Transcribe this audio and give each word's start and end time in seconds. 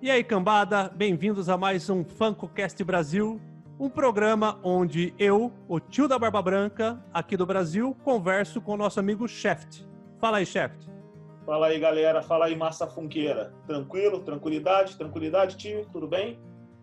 E 0.00 0.10
aí, 0.10 0.24
cambada, 0.24 0.88
bem-vindos 0.88 1.48
a 1.48 1.56
mais 1.58 1.90
um 1.90 2.02
FancoCast 2.02 2.82
Brasil, 2.82 3.40
um 3.78 3.90
programa 3.90 4.58
onde 4.62 5.12
eu, 5.18 5.52
o 5.68 5.78
tio 5.78 6.08
da 6.08 6.18
Barba 6.18 6.40
Branca, 6.40 6.98
aqui 7.12 7.36
do 7.36 7.44
Brasil, 7.44 7.94
converso 8.02 8.60
com 8.60 8.72
o 8.72 8.76
nosso 8.76 8.98
amigo 8.98 9.28
Cheft. 9.28 9.86
Fala 10.18 10.38
aí, 10.38 10.46
Cheft. 10.46 10.88
Fala 11.44 11.68
aí, 11.68 11.78
galera. 11.78 12.22
Fala 12.22 12.46
aí, 12.46 12.56
massa 12.56 12.86
funkeira. 12.86 13.54
Tranquilo? 13.66 14.20
Tranquilidade? 14.20 14.96
Tranquilidade, 14.96 15.56
tio? 15.56 15.86
Tudo 15.92 16.08
bem? 16.08 16.38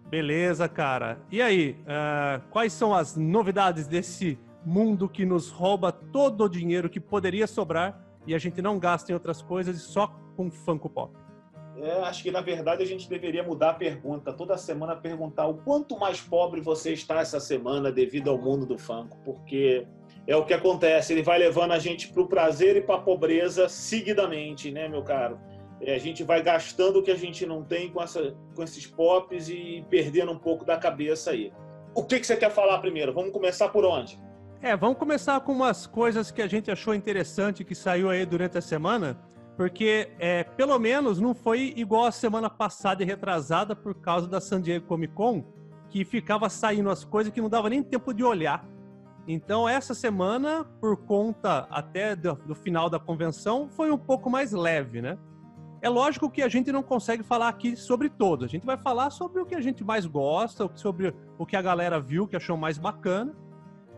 Beleza, 0.08 0.70
cara. 0.70 1.20
E 1.32 1.42
aí, 1.42 1.78
uh, 1.82 2.42
quais 2.50 2.74
são 2.74 2.94
as 2.94 3.16
novidades 3.16 3.88
desse 3.88 4.40
mundo 4.66 5.08
que 5.08 5.26
nos 5.26 5.50
rouba 5.50 5.92
todo 5.92 6.44
o 6.46 6.50
dinheiro 6.50 6.90
que 6.90 7.00
poderia 7.00 7.46
sobrar 7.46 8.04
e 8.26 8.34
a 8.34 8.38
gente 8.38 8.62
não 8.62 8.80
gasta 8.80 9.12
em 9.12 9.14
outras 9.14 9.42
coisas 9.42 9.78
e 9.78 9.80
só 9.80 10.08
com 10.36 10.50
Funko 10.50 10.90
Pop? 10.90 11.16
É, 11.78 11.92
acho 12.02 12.24
que 12.24 12.32
na 12.32 12.42
verdade 12.42 12.82
a 12.82 12.86
gente 12.86 13.10
deveria 13.10 13.44
mudar 13.44 13.72
a 13.72 13.74
pergunta. 13.74 14.34
Toda 14.34 14.58
semana 14.58 14.96
perguntar 14.96 15.46
o 15.48 15.56
quanto 15.56 16.00
mais 16.00 16.22
pobre 16.22 16.62
você 16.62 16.94
está 16.94 17.20
essa 17.20 17.40
semana 17.40 17.92
devido 17.92 18.30
ao 18.30 18.38
mundo 18.38 18.66
do 18.66 18.78
Funko, 18.78 19.18
porque 19.24 19.86
é 20.26 20.36
o 20.36 20.46
que 20.46 20.54
acontece. 20.54 21.14
Ele 21.14 21.22
vai 21.22 21.38
levando 21.38 21.74
a 21.74 21.80
gente 21.80 22.08
para 22.08 22.22
o 22.22 22.28
prazer 22.28 22.78
e 22.78 22.82
para 22.82 22.96
a 22.96 23.02
pobreza 23.02 23.68
seguidamente, 23.68 24.72
né, 24.72 24.88
meu 24.88 25.04
caro? 25.04 25.38
É, 25.82 25.94
a 25.94 26.00
gente 26.00 26.24
vai 26.24 26.42
gastando 26.42 27.00
o 27.00 27.04
que 27.04 27.12
a 27.12 27.18
gente 27.18 27.46
não 27.46 27.62
tem 27.64 27.90
com, 27.90 28.02
essa, 28.02 28.36
com 28.56 28.64
esses 28.64 28.88
pops 28.88 29.50
e 29.50 29.86
perdendo 29.90 30.32
um 30.32 30.40
pouco 30.40 30.64
da 30.64 30.78
cabeça 30.78 31.32
aí. 31.32 31.52
O 31.94 32.04
que, 32.04 32.20
que 32.20 32.26
você 32.26 32.38
quer 32.38 32.52
falar 32.52 32.80
primeiro? 32.80 33.14
Vamos 33.14 33.32
começar 33.32 33.70
por 33.70 33.86
onde? 33.86 34.20
É, 34.62 34.76
vamos 34.76 34.98
começar 34.98 35.40
com 35.42 35.52
umas 35.52 35.86
coisas 35.86 36.32
que 36.32 36.42
a 36.42 36.48
gente 36.48 36.72
achou 36.72 36.94
interessante 36.94 37.64
que 37.64 37.76
saiu 37.76 38.10
aí 38.10 38.26
durante 38.26 38.58
a 38.58 38.62
semana, 38.62 39.18
porque 39.56 40.12
é, 40.18 40.44
pelo 40.44 40.78
menos 40.80 41.20
não 41.20 41.36
foi 41.36 41.74
igual 41.76 42.06
a 42.06 42.12
semana 42.12 42.50
passada 42.50 43.04
e 43.04 43.06
retrasada 43.06 43.76
por 43.76 43.94
causa 43.96 44.28
da 44.28 44.42
San 44.42 44.62
Diego 44.62 44.86
Comic 44.88 45.14
Con, 45.14 45.44
que 45.90 46.04
ficava 46.04 46.50
saindo 46.50 46.90
as 46.90 47.04
coisas 47.04 47.32
que 47.32 47.42
não 47.42 47.50
dava 47.50 47.70
nem 47.70 47.84
tempo 47.84 48.14
de 48.14 48.24
olhar. 48.24 48.66
Então, 49.28 49.68
essa 49.68 49.94
semana, 49.94 50.64
por 50.80 50.98
conta 50.98 51.68
até 51.70 52.16
do, 52.16 52.36
do, 52.36 52.56
final 52.56 52.90
da 52.90 53.00
convenção, 53.00 53.68
foi 53.70 53.92
um 53.92 53.98
pouco 53.98 54.30
mais 54.30 54.52
leve, 54.52 55.02
né? 55.02 55.18
É 55.82 55.90
lógico 55.90 56.30
que 56.30 56.42
a 56.42 56.50
gente 56.50 56.72
não 56.72 56.82
consegue 56.82 57.24
falar 57.24 57.48
aqui 57.48 57.76
sobre 57.76 58.10
todo. 58.10 58.46
A 58.46 58.48
gente 58.48 58.66
vai 58.66 58.78
falar 58.78 59.10
sobre 59.10 59.42
o 59.42 59.46
que 59.46 59.56
a 59.56 59.62
gente 59.62 59.84
mais 59.84 60.06
gosta, 60.06 60.70
sobre 60.76 61.14
o 61.38 61.46
que 61.46 61.56
a 61.56 61.62
galera 61.62 62.00
viu, 62.00 62.28
que 62.28 62.36
achou 62.36 62.58
mais 62.58 62.78
bacana. 62.78 63.36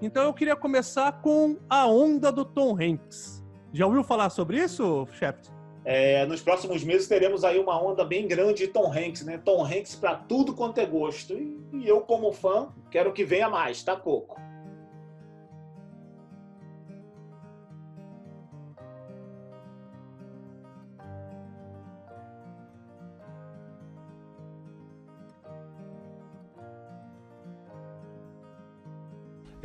Então, 0.02 0.24
eu 0.24 0.34
queria 0.34 0.56
começar 0.56 1.12
com 1.22 1.58
a 1.70 1.88
onda 1.88 2.32
do 2.32 2.46
Tom 2.46 2.78
Hanks. 2.80 3.44
Já 3.74 3.86
ouviu 3.86 4.04
falar 4.04 4.30
sobre 4.30 4.58
isso, 4.58 5.08
Shept? 5.14 5.50
É, 5.84 6.26
nos 6.26 6.42
próximos 6.42 6.84
meses 6.84 7.08
teremos 7.08 7.44
aí 7.44 7.58
uma 7.58 7.82
onda 7.82 8.04
bem 8.04 8.28
grande 8.28 8.66
de 8.66 8.68
Tom 8.68 8.92
Hanks, 8.92 9.24
né? 9.24 9.40
Tom 9.44 9.66
Hanks 9.66 9.96
para 9.96 10.16
tudo 10.16 10.54
quanto 10.54 10.80
é 10.80 10.86
gosto. 10.86 11.34
E, 11.34 11.58
e 11.74 11.88
eu, 11.88 12.02
como 12.02 12.32
fã, 12.32 12.68
quero 12.92 13.14
que 13.14 13.24
venha 13.24 13.50
mais, 13.50 13.82
tá 13.82 13.96
pouco. 13.96 14.40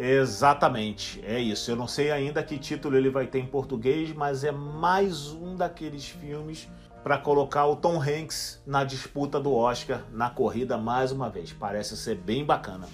Exatamente, 0.03 1.23
é 1.25 1.39
isso. 1.39 1.71
Eu 1.71 1.77
não 1.77 1.87
sei 1.87 2.11
ainda 2.11 2.43
que 2.43 2.59
título 2.59 2.97
ele 2.97 3.09
vai 3.09 3.25
ter 3.25 3.39
em 3.39 3.47
português, 3.47 4.13
mas 4.13 4.43
é 4.43 4.51
mais 4.51 5.29
um 5.31 5.55
daqueles 5.55 6.09
filmes 6.09 6.69
para 7.05 7.17
colocar 7.17 7.67
o 7.67 7.77
Tom 7.77 8.03
Hanks 8.03 8.61
na 8.67 8.83
disputa 8.83 9.39
do 9.39 9.55
Oscar 9.55 10.03
na 10.11 10.29
corrida 10.29 10.77
mais 10.77 11.13
uma 11.13 11.31
vez. 11.31 11.53
Parece 11.53 11.97
ser 11.97 12.17
bem 12.17 12.45
bacana. 12.45 12.89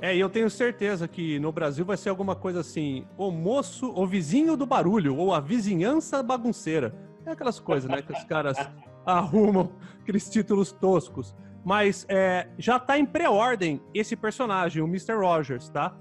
É, 0.00 0.16
e 0.16 0.20
eu 0.20 0.30
tenho 0.30 0.48
certeza 0.48 1.06
que 1.06 1.38
no 1.38 1.52
Brasil 1.52 1.84
vai 1.84 1.98
ser 1.98 2.08
alguma 2.08 2.34
coisa 2.34 2.60
assim: 2.60 3.04
o 3.18 3.30
moço, 3.30 3.92
o 3.94 4.06
vizinho 4.06 4.56
do 4.56 4.64
barulho, 4.64 5.18
ou 5.18 5.34
a 5.34 5.40
vizinhança 5.40 6.22
bagunceira. 6.22 6.94
É 7.26 7.32
aquelas 7.32 7.60
coisas, 7.60 7.90
né, 7.90 8.00
que 8.00 8.14
os 8.14 8.24
caras 8.24 8.56
arrumam, 9.04 9.72
aqueles 10.00 10.30
títulos 10.30 10.72
toscos. 10.72 11.36
Mas 11.62 12.06
é, 12.08 12.48
já 12.56 12.78
está 12.78 12.98
em 12.98 13.04
pré-ordem 13.04 13.78
esse 13.92 14.16
personagem, 14.16 14.82
o 14.82 14.86
Mr. 14.86 15.12
Rogers, 15.12 15.68
tá? 15.68 15.94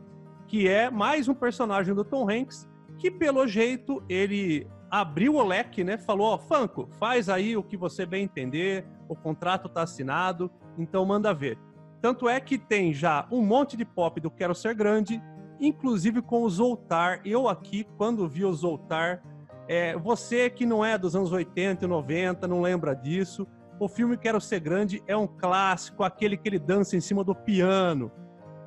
Que 0.49 0.67
é 0.67 0.89
mais 0.89 1.27
um 1.27 1.35
personagem 1.35 1.93
do 1.93 2.03
Tom 2.03 2.27
Hanks, 2.27 2.67
que 2.97 3.11
pelo 3.11 3.47
jeito 3.47 4.03
ele 4.09 4.67
abriu 4.89 5.35
o 5.35 5.45
leque, 5.45 5.83
né? 5.83 5.95
Falou, 5.95 6.33
ó, 6.33 6.39
Funko, 6.39 6.89
faz 6.99 7.29
aí 7.29 7.55
o 7.55 7.61
que 7.61 7.77
você 7.77 8.03
bem 8.03 8.23
entender, 8.23 8.83
o 9.07 9.15
contrato 9.15 9.69
tá 9.69 9.83
assinado, 9.83 10.51
então 10.75 11.05
manda 11.05 11.35
ver. 11.35 11.59
Tanto 12.01 12.27
é 12.27 12.39
que 12.39 12.57
tem 12.57 12.91
já 12.91 13.27
um 13.31 13.45
monte 13.45 13.77
de 13.77 13.85
pop 13.85 14.19
do 14.19 14.31
Quero 14.31 14.55
Ser 14.55 14.73
Grande, 14.73 15.21
inclusive 15.61 16.19
com 16.19 16.41
o 16.41 16.49
Zoltar. 16.49 17.21
Eu 17.23 17.47
aqui, 17.47 17.85
quando 17.95 18.27
vi 18.27 18.43
o 18.43 18.51
Zoltar, 18.51 19.21
é, 19.67 19.95
você 19.95 20.49
que 20.49 20.65
não 20.65 20.83
é 20.83 20.97
dos 20.97 21.15
anos 21.15 21.31
80 21.31 21.85
e 21.85 21.87
90, 21.87 22.47
não 22.47 22.59
lembra 22.59 22.95
disso, 22.95 23.45
o 23.79 23.87
filme 23.87 24.17
Quero 24.17 24.41
Ser 24.41 24.61
Grande 24.61 25.03
é 25.05 25.15
um 25.15 25.27
clássico, 25.27 26.03
aquele 26.03 26.35
que 26.35 26.49
ele 26.49 26.57
dança 26.57 26.97
em 26.97 27.01
cima 27.01 27.23
do 27.23 27.35
piano, 27.35 28.11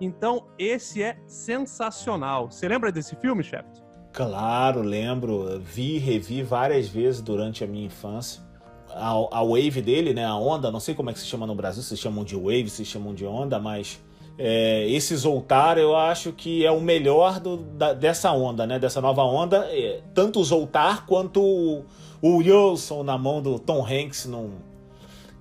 então, 0.05 0.47
esse 0.59 1.01
é 1.01 1.17
sensacional. 1.29 2.51
Você 2.51 2.67
lembra 2.67 2.91
desse 2.91 3.15
filme, 3.15 3.45
Shaft? 3.45 3.81
Claro, 4.13 4.83
lembro. 4.83 5.61
Vi 5.61 5.95
e 5.95 5.99
revi 5.99 6.43
várias 6.43 6.89
vezes 6.89 7.21
durante 7.21 7.63
a 7.63 7.67
minha 7.67 7.87
infância. 7.87 8.43
A, 8.91 9.11
a, 9.11 9.43
wave 9.43 9.81
dele, 9.81 10.13
né, 10.13 10.25
a 10.25 10.35
onda, 10.35 10.71
não 10.71 10.81
sei 10.81 10.95
como 10.95 11.09
é 11.09 11.13
que 11.13 11.21
se 11.21 11.27
chama 11.27 11.47
no 11.47 11.55
Brasil, 11.55 11.83
se 11.83 11.97
chamam 11.97 12.25
de 12.25 12.37
wave, 12.37 12.69
se 12.69 12.85
chamam 12.85 13.15
de 13.15 13.25
onda, 13.25 13.59
mas 13.59 14.03
é, 14.37 14.87
esse 14.91 15.17
Zoltar 15.17 15.79
eu 15.79 15.97
acho 15.97 16.31
que 16.33 16.67
é 16.67 16.71
o 16.71 16.79
melhor 16.79 17.41
do, 17.41 17.57
da, 17.57 17.95
dessa 17.95 18.31
onda, 18.33 18.67
né, 18.67 18.79
dessa 18.79 19.01
nova 19.01 19.23
onda. 19.23 19.67
É, 19.71 20.03
tanto 20.13 20.41
o 20.41 20.45
Zoltar 20.45 21.07
quanto 21.07 21.41
o, 21.41 21.85
o 22.21 22.37
Wilson 22.39 23.03
na 23.03 23.17
mão 23.17 23.41
do 23.41 23.59
Tom 23.59 23.87
Hanks, 23.87 24.27
num, 24.27 24.51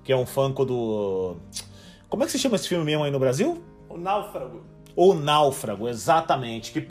que 0.04 0.12
é 0.12 0.16
um 0.16 0.24
fanco 0.24 0.64
do... 0.64 1.36
Como 2.08 2.22
é 2.22 2.26
que 2.26 2.32
se 2.32 2.38
chama 2.38 2.56
esse 2.56 2.68
filme 2.68 2.84
mesmo 2.84 3.04
aí 3.04 3.10
no 3.10 3.18
Brasil? 3.18 3.62
O 3.92 3.98
Náufrago. 3.98 4.62
O 4.96 5.14
Náufrago, 5.14 5.88
exatamente. 5.88 6.72
Que 6.72 6.86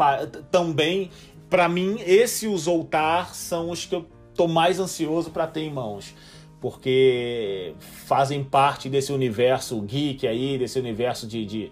também, 0.52 1.10
para 1.50 1.68
mim, 1.68 1.98
esse 2.06 2.46
e 2.46 2.48
o 2.48 2.58
Zoltar 2.58 3.34
são 3.34 3.72
os 3.72 3.86
que 3.86 3.96
eu 3.96 4.06
tô 4.36 4.48
mais 4.48 4.80
ansioso 4.80 5.32
para 5.32 5.48
ter 5.48 5.62
em 5.62 5.72
mãos. 5.72 6.14
Porque 6.60 7.74
fazem 7.80 8.44
parte 8.44 8.88
desse 8.88 9.12
universo 9.12 9.82
geek 9.82 10.28
aí, 10.28 10.60
desse 10.60 10.78
universo 10.78 11.26
de, 11.26 11.44
de, 11.44 11.72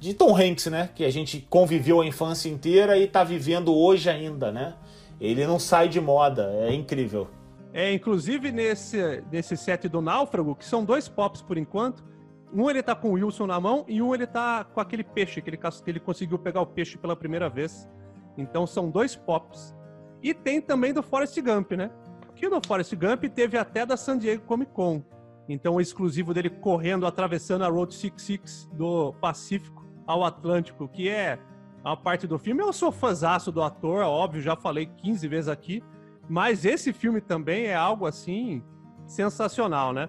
de 0.00 0.14
Tom 0.14 0.36
Hanks, 0.36 0.66
né? 0.66 0.90
Que 0.94 1.04
a 1.04 1.10
gente 1.10 1.46
conviveu 1.48 2.00
a 2.00 2.06
infância 2.06 2.48
inteira 2.48 2.98
e 2.98 3.06
tá 3.06 3.22
vivendo 3.22 3.72
hoje 3.72 4.10
ainda, 4.10 4.50
né? 4.50 4.74
Ele 5.20 5.46
não 5.46 5.60
sai 5.60 5.88
de 5.88 6.00
moda, 6.00 6.50
é 6.60 6.74
incrível. 6.74 7.28
É, 7.72 7.92
inclusive 7.92 8.50
nesse, 8.50 9.22
nesse 9.30 9.56
set 9.56 9.88
do 9.88 10.00
Náufrago, 10.00 10.56
que 10.56 10.64
são 10.64 10.84
dois 10.84 11.08
pops 11.08 11.40
por 11.40 11.56
enquanto, 11.56 12.02
um 12.52 12.70
ele 12.70 12.82
tá 12.82 12.94
com 12.94 13.10
o 13.10 13.12
Wilson 13.12 13.46
na 13.46 13.60
mão 13.60 13.84
e 13.88 14.00
um 14.00 14.14
ele 14.14 14.26
tá 14.26 14.64
com 14.64 14.80
aquele 14.80 15.04
peixe, 15.04 15.42
que 15.42 15.50
ele, 15.50 15.56
que 15.56 15.90
ele 15.90 16.00
conseguiu 16.00 16.38
pegar 16.38 16.60
o 16.60 16.66
peixe 16.66 16.96
pela 16.96 17.16
primeira 17.16 17.48
vez. 17.48 17.88
Então 18.36 18.66
são 18.66 18.90
dois 18.90 19.16
pops. 19.16 19.74
E 20.22 20.32
tem 20.32 20.60
também 20.60 20.92
do 20.92 21.02
Forrest 21.02 21.38
Gump, 21.40 21.72
né? 21.72 21.90
Que 22.34 22.48
no 22.48 22.60
Forrest 22.64 22.94
Gump 22.94 23.24
teve 23.34 23.56
até 23.56 23.84
da 23.84 23.96
San 23.96 24.18
Diego 24.18 24.44
Comic 24.44 24.72
Con. 24.72 25.02
Então 25.48 25.76
o 25.76 25.80
exclusivo 25.80 26.34
dele 26.34 26.50
correndo, 26.50 27.06
atravessando 27.06 27.62
a 27.62 27.68
Road 27.68 27.94
66 27.94 28.70
do 28.72 29.12
Pacífico 29.14 29.86
ao 30.06 30.24
Atlântico, 30.24 30.88
que 30.88 31.08
é 31.08 31.38
a 31.84 31.96
parte 31.96 32.26
do 32.26 32.38
filme. 32.38 32.62
Eu 32.62 32.72
sou 32.72 32.90
fãzaço 32.90 33.52
do 33.52 33.62
ator, 33.62 34.02
óbvio, 34.02 34.42
já 34.42 34.56
falei 34.56 34.86
15 34.86 35.28
vezes 35.28 35.48
aqui. 35.48 35.82
Mas 36.28 36.64
esse 36.64 36.92
filme 36.92 37.20
também 37.20 37.66
é 37.66 37.74
algo 37.74 38.06
assim 38.06 38.62
sensacional, 39.06 39.92
né? 39.92 40.08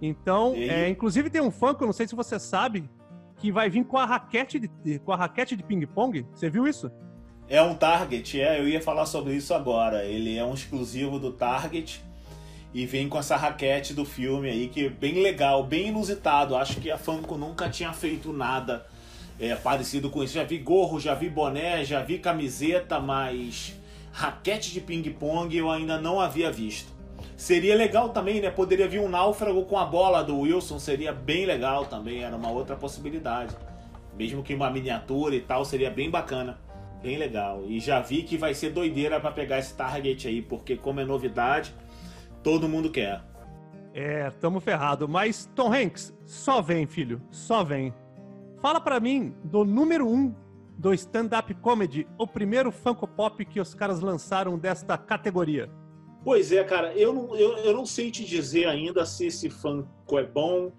Então, 0.00 0.54
é, 0.54 0.88
inclusive 0.88 1.30
tem 1.30 1.40
um 1.40 1.50
fã 1.50 1.74
que 1.74 1.82
eu 1.82 1.86
não 1.86 1.92
sei 1.92 2.06
se 2.06 2.14
você 2.14 2.38
sabe, 2.38 2.88
que 3.38 3.50
vai 3.50 3.68
vir 3.68 3.84
com 3.84 3.98
a 3.98 4.04
raquete 4.04 4.58
de, 4.58 4.98
com 4.98 5.12
a 5.12 5.16
raquete 5.16 5.56
de 5.56 5.62
ping-pong. 5.62 6.26
Você 6.32 6.50
viu 6.50 6.66
isso? 6.66 6.90
É 7.48 7.62
um 7.62 7.74
Target, 7.74 8.40
é. 8.40 8.58
Eu 8.58 8.68
ia 8.68 8.80
falar 8.80 9.06
sobre 9.06 9.34
isso 9.34 9.54
agora. 9.54 10.04
Ele 10.04 10.36
é 10.36 10.44
um 10.44 10.54
exclusivo 10.54 11.18
do 11.18 11.32
Target 11.32 12.04
e 12.74 12.84
vem 12.84 13.08
com 13.08 13.18
essa 13.18 13.36
raquete 13.36 13.94
do 13.94 14.04
filme 14.04 14.50
aí, 14.50 14.68
que 14.68 14.86
é 14.86 14.88
bem 14.88 15.22
legal, 15.22 15.62
bem 15.62 15.88
inusitado. 15.88 16.56
Acho 16.56 16.80
que 16.80 16.90
a 16.90 16.98
Funko 16.98 17.38
nunca 17.38 17.68
tinha 17.70 17.92
feito 17.92 18.32
nada 18.32 18.86
é, 19.38 19.54
parecido 19.54 20.10
com 20.10 20.22
isso. 20.24 20.34
Já 20.34 20.44
vi 20.44 20.58
gorro, 20.58 20.98
já 20.98 21.14
vi 21.14 21.28
boné, 21.28 21.84
já 21.84 22.02
vi 22.02 22.18
camiseta, 22.18 22.98
mas 22.98 23.74
raquete 24.12 24.72
de 24.72 24.80
ping-pong 24.80 25.56
eu 25.56 25.70
ainda 25.70 26.00
não 26.00 26.20
havia 26.20 26.50
visto. 26.50 26.95
Seria 27.36 27.76
legal 27.76 28.08
também, 28.08 28.40
né? 28.40 28.50
Poderia 28.50 28.88
vir 28.88 28.98
um 28.98 29.08
náufrago 29.08 29.64
com 29.66 29.78
a 29.78 29.84
bola 29.84 30.24
do 30.24 30.40
Wilson, 30.40 30.78
seria 30.78 31.12
bem 31.12 31.44
legal 31.44 31.84
também, 31.84 32.24
era 32.24 32.34
uma 32.34 32.50
outra 32.50 32.74
possibilidade. 32.74 33.54
Mesmo 34.16 34.42
que 34.42 34.54
uma 34.54 34.70
miniatura 34.70 35.34
e 35.34 35.40
tal, 35.40 35.64
seria 35.64 35.90
bem 35.90 36.10
bacana. 36.10 36.58
bem 37.02 37.18
legal. 37.18 37.62
E 37.66 37.78
já 37.78 38.00
vi 38.00 38.22
que 38.22 38.38
vai 38.38 38.54
ser 38.54 38.70
doideira 38.70 39.20
para 39.20 39.30
pegar 39.30 39.58
esse 39.58 39.74
target 39.74 40.26
aí, 40.26 40.40
porque 40.40 40.76
como 40.76 40.98
é 40.98 41.04
novidade, 41.04 41.74
todo 42.42 42.68
mundo 42.68 42.90
quer. 42.90 43.20
É, 43.92 44.30
tamo 44.40 44.58
ferrado. 44.58 45.06
Mas, 45.06 45.48
Tom 45.54 45.72
Hanks, 45.72 46.14
só 46.24 46.60
vem, 46.62 46.86
filho. 46.86 47.20
Só 47.30 47.62
vem. 47.62 47.94
Fala 48.60 48.80
para 48.80 48.98
mim 48.98 49.34
do 49.44 49.64
número 49.64 50.08
um 50.08 50.34
do 50.76 50.92
stand-up 50.94 51.52
comedy, 51.54 52.06
o 52.18 52.26
primeiro 52.26 52.70
Funko 52.72 53.06
Pop 53.06 53.44
que 53.44 53.60
os 53.60 53.74
caras 53.74 54.00
lançaram 54.00 54.58
desta 54.58 54.98
categoria. 54.98 55.70
Pois 56.26 56.50
é, 56.50 56.64
cara, 56.64 56.92
eu 56.94 57.12
não, 57.12 57.36
eu, 57.36 57.56
eu 57.58 57.72
não 57.72 57.86
sei 57.86 58.10
te 58.10 58.24
dizer 58.24 58.66
ainda 58.66 59.06
se 59.06 59.28
esse 59.28 59.48
Funko 59.48 60.18
é 60.18 60.24
bom, 60.24 60.72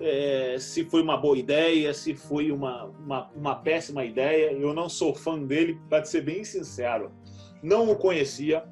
é, 0.00 0.56
se 0.58 0.82
foi 0.86 1.02
uma 1.02 1.14
boa 1.14 1.36
ideia, 1.36 1.92
se 1.92 2.14
foi 2.14 2.50
uma, 2.50 2.84
uma, 2.84 3.30
uma 3.36 3.54
péssima 3.54 4.02
ideia. 4.02 4.50
Eu 4.52 4.72
não 4.72 4.88
sou 4.88 5.14
fã 5.14 5.38
dele, 5.38 5.78
para 5.90 6.06
ser 6.06 6.22
bem 6.22 6.42
sincero. 6.42 7.12
Não 7.62 7.90
o 7.90 7.96
conhecia. 7.96 8.64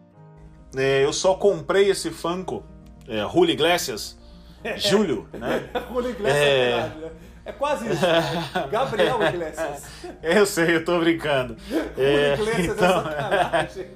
É, 0.74 1.04
eu 1.04 1.12
só 1.12 1.34
comprei 1.34 1.90
esse 1.90 2.10
Funko 2.10 2.64
é, 3.06 3.28
Julio 3.28 3.52
Iglesias, 3.52 4.18
é. 4.64 4.74
Júlio, 4.80 5.28
né? 5.34 5.68
Julio 5.92 6.12
Iglesias 6.12 6.42
é, 6.42 6.70
é, 6.70 6.76
né? 6.76 7.10
é 7.44 7.52
quase 7.52 7.92
isso. 7.92 8.06
Né? 8.06 8.22
Gabriel 8.72 9.22
Iglesias. 9.22 9.84
Eu 10.22 10.46
sei, 10.46 10.76
eu 10.76 10.82
tô 10.82 10.98
brincando. 10.98 11.58
É, 11.98 12.36
Julio 12.38 12.52
Iglesias 12.52 12.68
é 12.70 12.86
então... 12.86 13.00
é 13.00 13.68
sacanagem. 13.68 13.86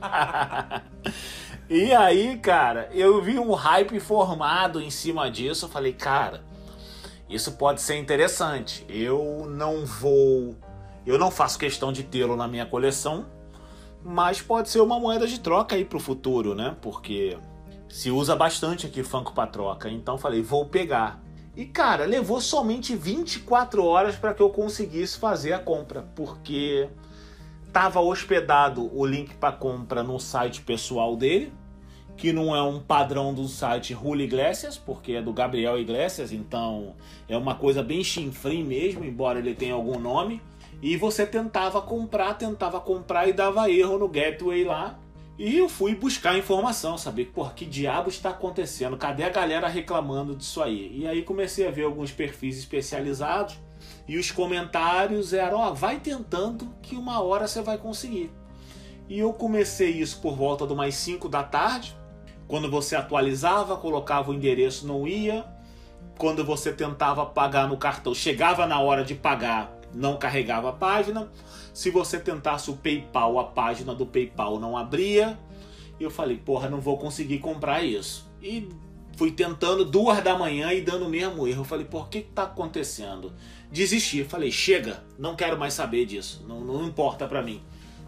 E 1.68 1.92
aí, 1.92 2.38
cara, 2.38 2.88
eu 2.92 3.20
vi 3.20 3.38
um 3.38 3.52
hype 3.52 3.98
formado 3.98 4.80
em 4.80 4.90
cima 4.90 5.30
disso. 5.30 5.64
Eu 5.64 5.68
falei, 5.68 5.92
cara, 5.92 6.44
isso 7.28 7.52
pode 7.52 7.80
ser 7.80 7.96
interessante. 7.96 8.84
Eu 8.88 9.46
não 9.48 9.84
vou. 9.84 10.54
Eu 11.04 11.18
não 11.18 11.30
faço 11.30 11.58
questão 11.58 11.92
de 11.92 12.02
tê-lo 12.02 12.36
na 12.36 12.46
minha 12.48 12.66
coleção, 12.66 13.26
mas 14.04 14.40
pode 14.40 14.68
ser 14.68 14.80
uma 14.80 14.98
moeda 14.98 15.26
de 15.26 15.40
troca 15.40 15.76
aí 15.76 15.84
pro 15.84 15.98
futuro, 16.00 16.54
né? 16.54 16.76
Porque 16.80 17.36
se 17.88 18.10
usa 18.10 18.36
bastante 18.36 18.86
aqui 18.86 19.02
Funko 19.02 19.32
para 19.32 19.48
troca. 19.48 19.88
Então 19.88 20.18
falei, 20.18 20.42
vou 20.42 20.66
pegar. 20.66 21.20
E 21.56 21.64
cara, 21.64 22.04
levou 22.04 22.40
somente 22.40 22.94
24 22.94 23.84
horas 23.84 24.14
para 24.14 24.34
que 24.34 24.42
eu 24.42 24.50
conseguisse 24.50 25.18
fazer 25.18 25.52
a 25.52 25.58
compra, 25.58 26.02
porque 26.14 26.88
estava 27.76 28.00
hospedado 28.00 28.90
o 28.98 29.04
link 29.04 29.34
para 29.34 29.52
compra 29.52 30.02
no 30.02 30.18
site 30.18 30.62
pessoal 30.62 31.14
dele, 31.14 31.52
que 32.16 32.32
não 32.32 32.56
é 32.56 32.62
um 32.62 32.80
padrão 32.80 33.34
do 33.34 33.46
site 33.46 33.92
Julio 33.92 34.24
Iglesias, 34.24 34.78
porque 34.78 35.12
é 35.12 35.20
do 35.20 35.30
Gabriel 35.30 35.78
Iglesias, 35.78 36.32
então 36.32 36.94
é 37.28 37.36
uma 37.36 37.54
coisa 37.54 37.82
bem 37.82 38.02
chinfrim 38.02 38.64
mesmo, 38.64 39.04
embora 39.04 39.40
ele 39.40 39.54
tenha 39.54 39.74
algum 39.74 39.98
nome. 39.98 40.40
E 40.80 40.96
você 40.96 41.26
tentava 41.26 41.82
comprar, 41.82 42.32
tentava 42.38 42.80
comprar 42.80 43.28
e 43.28 43.34
dava 43.34 43.70
erro 43.70 43.98
no 43.98 44.08
gateway 44.08 44.64
lá. 44.64 44.98
E 45.38 45.58
eu 45.58 45.68
fui 45.68 45.94
buscar 45.94 46.34
informação, 46.34 46.96
saber 46.96 47.26
por 47.26 47.52
que 47.52 47.66
diabo 47.66 48.08
está 48.08 48.30
acontecendo, 48.30 48.96
cadê 48.96 49.24
a 49.24 49.28
galera 49.28 49.68
reclamando 49.68 50.34
disso 50.34 50.62
aí. 50.62 51.00
E 51.00 51.06
aí 51.06 51.20
comecei 51.20 51.68
a 51.68 51.70
ver 51.70 51.84
alguns 51.84 52.10
perfis 52.10 52.58
especializados 52.58 53.58
e 54.08 54.18
os 54.18 54.30
comentários 54.30 55.32
eram: 55.32 55.58
ó, 55.58 55.70
oh, 55.70 55.74
vai 55.74 55.98
tentando 55.98 56.68
que 56.82 56.96
uma 56.96 57.20
hora 57.20 57.46
você 57.46 57.60
vai 57.60 57.78
conseguir. 57.78 58.30
E 59.08 59.18
eu 59.18 59.32
comecei 59.32 59.90
isso 59.90 60.20
por 60.20 60.36
volta 60.36 60.66
de 60.66 60.72
umas 60.72 60.94
5 60.94 61.28
da 61.28 61.42
tarde. 61.42 61.96
Quando 62.48 62.70
você 62.70 62.94
atualizava, 62.94 63.76
colocava 63.76 64.30
o 64.30 64.34
endereço, 64.34 64.86
não 64.86 65.06
ia. 65.06 65.44
Quando 66.18 66.44
você 66.44 66.72
tentava 66.72 67.26
pagar 67.26 67.68
no 67.68 67.76
cartão, 67.76 68.14
chegava 68.14 68.66
na 68.66 68.80
hora 68.80 69.04
de 69.04 69.14
pagar, 69.14 69.76
não 69.92 70.16
carregava 70.16 70.70
a 70.70 70.72
página. 70.72 71.30
Se 71.74 71.90
você 71.90 72.18
tentasse 72.18 72.70
o 72.70 72.76
PayPal, 72.76 73.38
a 73.38 73.44
página 73.44 73.94
do 73.94 74.06
PayPal 74.06 74.58
não 74.58 74.76
abria. 74.76 75.38
E 75.98 76.04
eu 76.04 76.10
falei, 76.10 76.36
porra, 76.36 76.68
não 76.68 76.80
vou 76.80 76.98
conseguir 76.98 77.38
comprar 77.38 77.82
isso. 77.82 78.30
E 78.42 78.68
fui 79.16 79.30
tentando 79.32 79.84
duas 79.84 80.22
da 80.22 80.38
manhã 80.38 80.72
e 80.72 80.80
dando 80.80 81.06
o 81.06 81.08
mesmo 81.08 81.46
erro. 81.46 81.60
Eu 81.60 81.64
falei, 81.64 81.86
por 81.86 82.08
que, 82.08 82.22
que 82.22 82.32
tá 82.32 82.44
acontecendo? 82.44 83.32
Desisti. 83.76 84.24
Falei, 84.24 84.50
chega, 84.50 85.04
não 85.18 85.36
quero 85.36 85.58
mais 85.58 85.74
saber 85.74 86.06
disso. 86.06 86.42
Não, 86.48 86.60
não 86.60 86.86
importa 86.86 87.26
para 87.26 87.42
mim. 87.42 87.60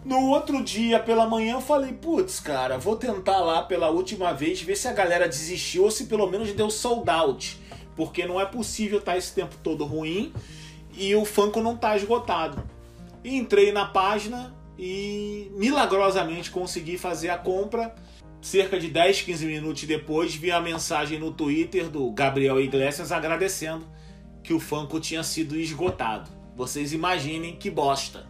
No 0.03 0.29
outro 0.29 0.63
dia, 0.63 0.99
pela 0.99 1.27
manhã, 1.27 1.53
eu 1.53 1.61
falei, 1.61 1.93
putz, 1.93 2.39
cara, 2.39 2.79
vou 2.79 2.95
tentar 2.95 3.37
lá 3.41 3.61
pela 3.61 3.91
última 3.91 4.33
vez, 4.33 4.59
ver 4.59 4.75
se 4.75 4.87
a 4.87 4.93
galera 4.93 5.27
desistiu 5.27 5.83
ou 5.83 5.91
se 5.91 6.05
pelo 6.05 6.25
menos 6.25 6.51
deu 6.53 6.71
sold 6.71 7.07
out. 7.11 7.59
Porque 7.95 8.25
não 8.25 8.41
é 8.41 8.45
possível 8.45 8.97
estar 8.97 9.11
tá 9.11 9.17
esse 9.19 9.31
tempo 9.35 9.55
todo 9.61 9.85
ruim 9.85 10.33
e 10.97 11.13
o 11.13 11.23
Funko 11.23 11.61
não 11.61 11.77
tá 11.77 11.95
esgotado. 11.95 12.63
Entrei 13.23 13.71
na 13.71 13.85
página 13.85 14.55
e 14.75 15.51
milagrosamente 15.53 16.49
consegui 16.49 16.97
fazer 16.97 17.29
a 17.29 17.37
compra. 17.37 17.93
Cerca 18.41 18.79
de 18.79 18.87
10, 18.87 19.21
15 19.21 19.45
minutos 19.45 19.83
depois, 19.83 20.33
vi 20.33 20.49
a 20.49 20.59
mensagem 20.59 21.19
no 21.19 21.31
Twitter 21.31 21.89
do 21.89 22.09
Gabriel 22.09 22.59
Iglesias 22.59 23.11
agradecendo 23.11 23.85
que 24.49 24.53
o 24.55 24.59
Funko 24.59 24.99
tinha 24.99 25.21
sido 25.21 25.55
esgotado. 25.55 26.27
Vocês 26.55 26.91
imaginem 26.91 27.55
que 27.55 27.69
bosta. 27.69 28.25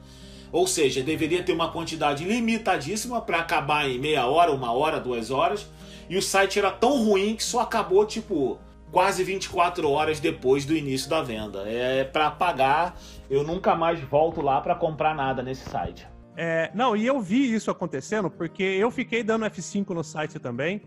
Ou 0.52 0.68
seja, 0.68 1.02
deveria 1.02 1.42
ter 1.44 1.54
uma 1.54 1.72
quantidade 1.72 2.26
limitadíssima 2.26 3.22
para 3.22 3.40
acabar 3.40 3.90
em 3.90 3.98
meia 3.98 4.26
hora, 4.26 4.52
uma 4.52 4.74
hora, 4.74 5.00
duas 5.00 5.32
horas. 5.32 5.66
E 6.10 6.18
o 6.18 6.22
site 6.22 6.60
era 6.60 6.72
tão 6.72 7.06
ruim 7.06 7.38
que 7.38 7.44
só 7.44 7.62
acabou 7.62 8.06
tipo 8.06 8.60
quase 8.92 9.24
24 9.24 9.90
horas 9.90 10.20
depois 10.20 10.66
do 10.66 10.76
início 10.76 11.10
da 11.10 11.22
venda. 11.22 11.64
É 11.66 12.04
para 12.04 12.30
pagar 12.30 13.00
eu 13.30 13.42
nunca 13.42 13.74
mais 13.74 14.02
volto 14.02 14.42
lá 14.42 14.60
para 14.60 14.76
comprar 14.76 15.16
nada 15.16 15.42
nesse 15.42 15.70
site. 15.70 16.06
É, 16.36 16.70
não, 16.74 16.98
e 16.98 17.08
eu 17.08 17.22
vi 17.22 17.54
isso 17.54 17.72
acontecendo 17.72 18.30
porque 18.30 18.62
eu 18.62 18.92
fiquei 18.92 19.24
dando 19.24 19.46
F5 19.46 19.92
no 19.92 20.04
site 20.04 20.38
também, 20.38 20.82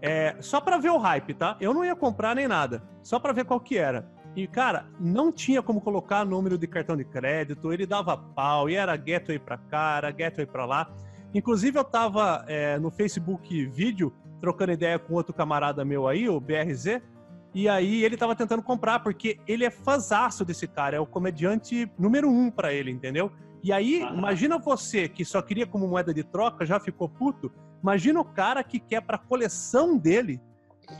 é, 0.00 0.36
só 0.38 0.60
para 0.60 0.78
ver 0.78 0.90
o 0.90 0.98
hype, 0.98 1.34
tá? 1.34 1.56
Eu 1.60 1.74
não 1.74 1.84
ia 1.84 1.96
comprar 1.96 2.36
nem 2.36 2.46
nada, 2.46 2.84
só 3.02 3.18
para 3.18 3.32
ver 3.32 3.46
qual 3.46 3.58
que 3.58 3.76
era. 3.76 4.14
E, 4.36 4.46
cara, 4.46 4.86
não 5.00 5.32
tinha 5.32 5.62
como 5.62 5.80
colocar 5.80 6.22
número 6.26 6.58
de 6.58 6.66
cartão 6.66 6.94
de 6.94 7.06
crédito, 7.06 7.72
ele 7.72 7.86
dava 7.86 8.18
pau, 8.18 8.68
e 8.68 8.74
era 8.74 8.94
gateway 8.94 9.38
pra 9.38 9.56
cá, 9.56 9.96
era 9.96 10.10
gateway 10.10 10.44
pra 10.46 10.66
lá. 10.66 10.94
Inclusive, 11.34 11.78
eu 11.78 11.84
tava 11.84 12.44
é, 12.46 12.78
no 12.78 12.90
Facebook 12.90 13.64
vídeo, 13.64 14.12
trocando 14.38 14.72
ideia 14.72 14.98
com 14.98 15.14
outro 15.14 15.32
camarada 15.32 15.86
meu 15.86 16.06
aí, 16.06 16.28
o 16.28 16.38
BRZ, 16.38 17.00
e 17.54 17.66
aí 17.66 18.04
ele 18.04 18.18
tava 18.18 18.36
tentando 18.36 18.62
comprar, 18.62 18.98
porque 19.00 19.40
ele 19.48 19.64
é 19.64 19.70
fãzaço 19.70 20.44
desse 20.44 20.66
cara, 20.66 20.94
é 20.94 21.00
o 21.00 21.06
comediante 21.06 21.90
número 21.98 22.28
um 22.28 22.50
para 22.50 22.74
ele, 22.74 22.90
entendeu? 22.90 23.32
E 23.64 23.72
aí, 23.72 24.02
imagina 24.02 24.58
você 24.58 25.08
que 25.08 25.24
só 25.24 25.40
queria 25.40 25.66
como 25.66 25.88
moeda 25.88 26.12
de 26.12 26.22
troca, 26.22 26.66
já 26.66 26.78
ficou 26.78 27.08
puto. 27.08 27.50
Imagina 27.82 28.20
o 28.20 28.24
cara 28.24 28.62
que 28.62 28.78
quer 28.78 29.00
pra 29.00 29.16
coleção 29.16 29.96
dele. 29.96 30.38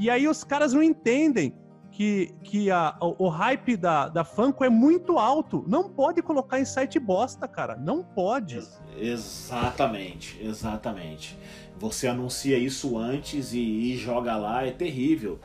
E 0.01 0.09
aí 0.09 0.27
os 0.27 0.43
caras 0.43 0.73
não 0.73 0.83
entendem 0.83 1.55
que, 1.97 2.35
que 2.43 2.71
a, 2.71 2.95
o, 3.01 3.25
o, 3.25 3.29
hype 3.31 3.75
da, 3.75 4.07
da 4.07 4.23
Funko 4.23 4.63
é 4.63 4.69
muito 4.69 5.19
alto. 5.19 5.65
Não 5.67 5.89
pode 5.89 6.21
colocar 6.21 6.61
em 6.61 6.65
site 6.67 6.99
bosta, 6.99 7.49
cara. 7.49 7.75
Não 7.75 8.05
pode. 8.05 8.61
Exatamente, 8.99 10.39
exatamente. 10.43 11.39
Você 11.79 12.07
anuncia 12.07 12.59
isso 12.59 12.99
antes 12.99 13.55
e, 13.55 13.61
e 13.61 13.97
joga 13.97 14.37
lá, 14.37 14.67
é 14.67 14.73
terrível. 14.73 15.41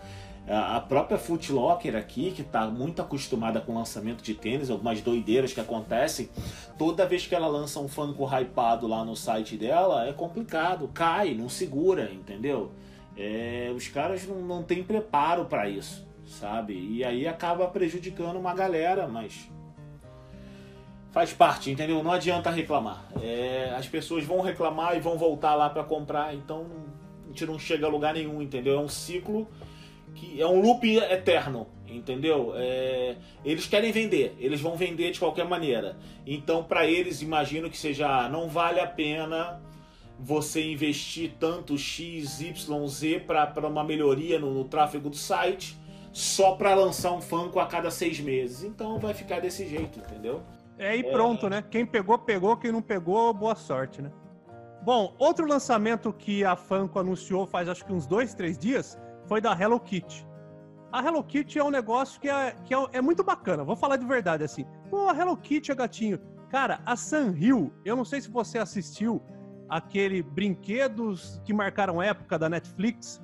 A 0.45 0.81
própria 0.81 1.17
Footlocker 1.17 1.95
aqui, 1.95 2.31
que 2.31 2.41
está 2.41 2.67
muito 2.67 3.01
acostumada 3.01 3.61
com 3.61 3.73
lançamento 3.73 4.21
de 4.21 4.33
tênis, 4.33 4.69
algumas 4.69 4.99
doideiras 4.99 5.53
que 5.53 5.61
acontecem, 5.61 6.29
toda 6.77 7.05
vez 7.05 7.25
que 7.25 7.33
ela 7.33 7.47
lança 7.47 7.79
um 7.79 7.87
Funko 7.87 8.27
hypado 8.27 8.87
lá 8.87 9.05
no 9.05 9.15
site 9.15 9.55
dela, 9.55 10.05
é 10.05 10.11
complicado, 10.11 10.89
cai, 10.93 11.33
não 11.33 11.47
segura, 11.47 12.11
entendeu? 12.11 12.73
É, 13.15 13.71
os 13.73 13.87
caras 13.87 14.27
não, 14.27 14.41
não 14.41 14.63
têm 14.63 14.83
preparo 14.83 15.45
para 15.45 15.69
isso, 15.69 16.05
sabe? 16.31 16.73
E 16.73 17.03
aí 17.03 17.27
acaba 17.27 17.67
prejudicando 17.67 18.37
uma 18.37 18.53
galera, 18.53 19.07
mas 19.07 19.49
faz 21.11 21.33
parte, 21.33 21.69
entendeu? 21.69 22.01
Não 22.01 22.11
adianta 22.11 22.49
reclamar. 22.49 23.05
É, 23.21 23.73
as 23.77 23.87
pessoas 23.87 24.23
vão 24.23 24.41
reclamar 24.41 24.95
e 24.95 24.99
vão 24.99 25.17
voltar 25.17 25.55
lá 25.55 25.69
para 25.69 25.83
comprar, 25.83 26.33
então 26.33 26.65
a 27.25 27.27
gente 27.27 27.45
não 27.45 27.59
chega 27.59 27.85
a 27.85 27.89
lugar 27.89 28.13
nenhum, 28.13 28.41
entendeu? 28.41 28.75
É 28.75 28.79
um 28.79 28.87
ciclo 28.87 29.47
que 30.15 30.41
é 30.41 30.47
um 30.47 30.61
loop 30.61 30.85
eterno, 30.97 31.67
entendeu? 31.87 32.53
É, 32.55 33.15
eles 33.43 33.65
querem 33.65 33.91
vender, 33.91 34.35
eles 34.39 34.61
vão 34.61 34.75
vender 34.75 35.11
de 35.11 35.19
qualquer 35.19 35.45
maneira. 35.45 35.97
Então, 36.25 36.63
para 36.63 36.85
eles, 36.85 37.21
imagino 37.21 37.69
que 37.69 37.77
seja, 37.77 38.07
ah, 38.07 38.29
não 38.29 38.47
vale 38.47 38.79
a 38.79 38.87
pena 38.87 39.61
você 40.23 40.71
investir 40.71 41.33
tanto 41.39 41.77
X, 41.77 42.41
Y, 42.41 42.87
Z 42.87 43.21
para 43.21 43.67
uma 43.67 43.83
melhoria 43.83 44.39
no, 44.39 44.53
no, 44.53 44.65
tráfego 44.65 45.09
do 45.09 45.15
site 45.15 45.75
só 46.11 46.55
para 46.55 46.73
lançar 46.73 47.11
um 47.11 47.21
Funko 47.21 47.59
a 47.59 47.67
cada 47.67 47.89
seis 47.89 48.19
meses. 48.19 48.63
Então, 48.63 48.99
vai 48.99 49.13
ficar 49.13 49.39
desse 49.39 49.67
jeito, 49.67 49.99
entendeu? 49.99 50.41
É, 50.77 50.95
e 50.95 51.03
pronto, 51.03 51.47
é... 51.47 51.49
né? 51.49 51.63
Quem 51.69 51.85
pegou, 51.85 52.17
pegou. 52.17 52.57
Quem 52.57 52.71
não 52.71 52.81
pegou, 52.81 53.33
boa 53.33 53.55
sorte, 53.55 54.01
né? 54.01 54.11
Bom, 54.83 55.15
outro 55.19 55.45
lançamento 55.45 56.11
que 56.11 56.43
a 56.43 56.55
Funko 56.55 56.97
anunciou 56.97 57.45
faz 57.45 57.69
acho 57.69 57.85
que 57.85 57.93
uns 57.93 58.07
dois, 58.07 58.33
três 58.33 58.57
dias 58.57 58.97
foi 59.27 59.39
da 59.39 59.53
Hello 59.53 59.79
Kitty. 59.79 60.27
A 60.91 61.05
Hello 61.05 61.23
Kitty 61.23 61.59
é 61.59 61.63
um 61.63 61.69
negócio 61.69 62.19
que 62.19 62.27
é, 62.27 62.55
que 62.65 62.73
é, 62.73 62.77
é 62.93 63.01
muito 63.01 63.23
bacana, 63.23 63.63
vou 63.63 63.75
falar 63.75 63.95
de 63.95 64.05
verdade 64.05 64.43
assim. 64.43 64.65
Pô, 64.89 65.07
a 65.07 65.15
Hello 65.15 65.37
Kitty 65.37 65.71
é 65.71 65.75
gatinho. 65.75 66.19
Cara, 66.49 66.81
a 66.85 66.95
Sanrio, 66.95 67.71
eu 67.85 67.95
não 67.95 68.03
sei 68.03 68.19
se 68.19 68.29
você 68.29 68.57
assistiu 68.57 69.21
aquele 69.69 70.21
Brinquedos 70.21 71.39
que 71.45 71.53
marcaram 71.53 72.01
época 72.01 72.37
da 72.37 72.49
Netflix. 72.49 73.21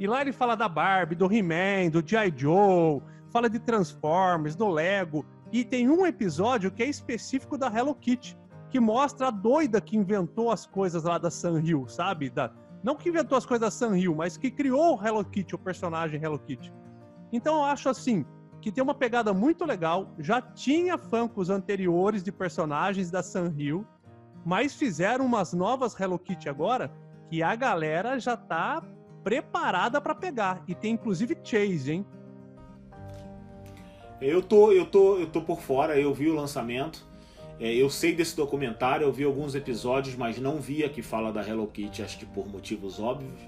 E 0.00 0.06
lá 0.06 0.22
ele 0.22 0.32
fala 0.32 0.56
da 0.56 0.66
Barbie, 0.66 1.14
do 1.14 1.30
He-Man, 1.30 1.90
do 1.90 2.02
G.I. 2.02 2.32
Joe, 2.34 3.02
fala 3.30 3.50
de 3.50 3.58
Transformers, 3.58 4.56
do 4.56 4.66
Lego. 4.66 5.26
E 5.52 5.62
tem 5.62 5.90
um 5.90 6.06
episódio 6.06 6.70
que 6.70 6.82
é 6.82 6.86
específico 6.86 7.58
da 7.58 7.66
Hello 7.66 7.94
Kitty, 7.94 8.34
que 8.70 8.80
mostra 8.80 9.28
a 9.28 9.30
doida 9.30 9.78
que 9.78 9.98
inventou 9.98 10.50
as 10.50 10.64
coisas 10.64 11.04
lá 11.04 11.18
da 11.18 11.30
Sanrio, 11.30 11.86
sabe? 11.86 12.30
Da, 12.30 12.50
não 12.82 12.96
que 12.96 13.10
inventou 13.10 13.36
as 13.36 13.44
coisas 13.44 13.60
da 13.60 13.70
Sanrio, 13.70 14.16
mas 14.16 14.38
que 14.38 14.50
criou 14.50 14.96
o 14.96 15.06
Hello 15.06 15.22
Kitty, 15.22 15.54
o 15.54 15.58
personagem 15.58 16.18
Hello 16.18 16.38
Kitty. 16.38 16.72
Então 17.30 17.56
eu 17.56 17.64
acho 17.64 17.90
assim, 17.90 18.24
que 18.62 18.72
tem 18.72 18.82
uma 18.82 18.94
pegada 18.94 19.34
muito 19.34 19.66
legal. 19.66 20.14
Já 20.18 20.40
tinha 20.40 20.96
Funkos 20.96 21.50
anteriores 21.50 22.22
de 22.22 22.32
personagens 22.32 23.10
da 23.10 23.22
Sanrio, 23.22 23.86
mas 24.46 24.74
fizeram 24.74 25.26
umas 25.26 25.52
novas 25.52 25.94
Hello 26.00 26.18
Kitty 26.18 26.48
agora 26.48 26.90
que 27.28 27.42
a 27.42 27.54
galera 27.54 28.18
já 28.18 28.34
tá 28.34 28.82
preparada 29.22 30.00
para 30.00 30.14
pegar. 30.14 30.62
E 30.66 30.74
tem 30.74 30.94
inclusive 30.94 31.36
Chase, 31.42 31.92
hein? 31.92 32.06
Eu 34.20 34.42
tô, 34.42 34.70
eu 34.70 34.84
tô, 34.84 35.16
eu 35.16 35.26
tô 35.26 35.40
por 35.40 35.60
fora, 35.60 35.98
eu 35.98 36.12
vi 36.12 36.28
o 36.28 36.34
lançamento. 36.34 37.08
É, 37.58 37.74
eu 37.74 37.90
sei 37.90 38.14
desse 38.14 38.36
documentário, 38.36 39.06
eu 39.06 39.12
vi 39.12 39.24
alguns 39.24 39.54
episódios, 39.54 40.14
mas 40.14 40.38
não 40.38 40.60
vi 40.60 40.84
a 40.84 40.88
que 40.88 41.02
fala 41.02 41.32
da 41.32 41.46
Hello 41.46 41.66
Kitty, 41.66 42.02
acho 42.02 42.18
que 42.18 42.26
por 42.26 42.46
motivos 42.48 42.98
óbvios. 42.98 43.40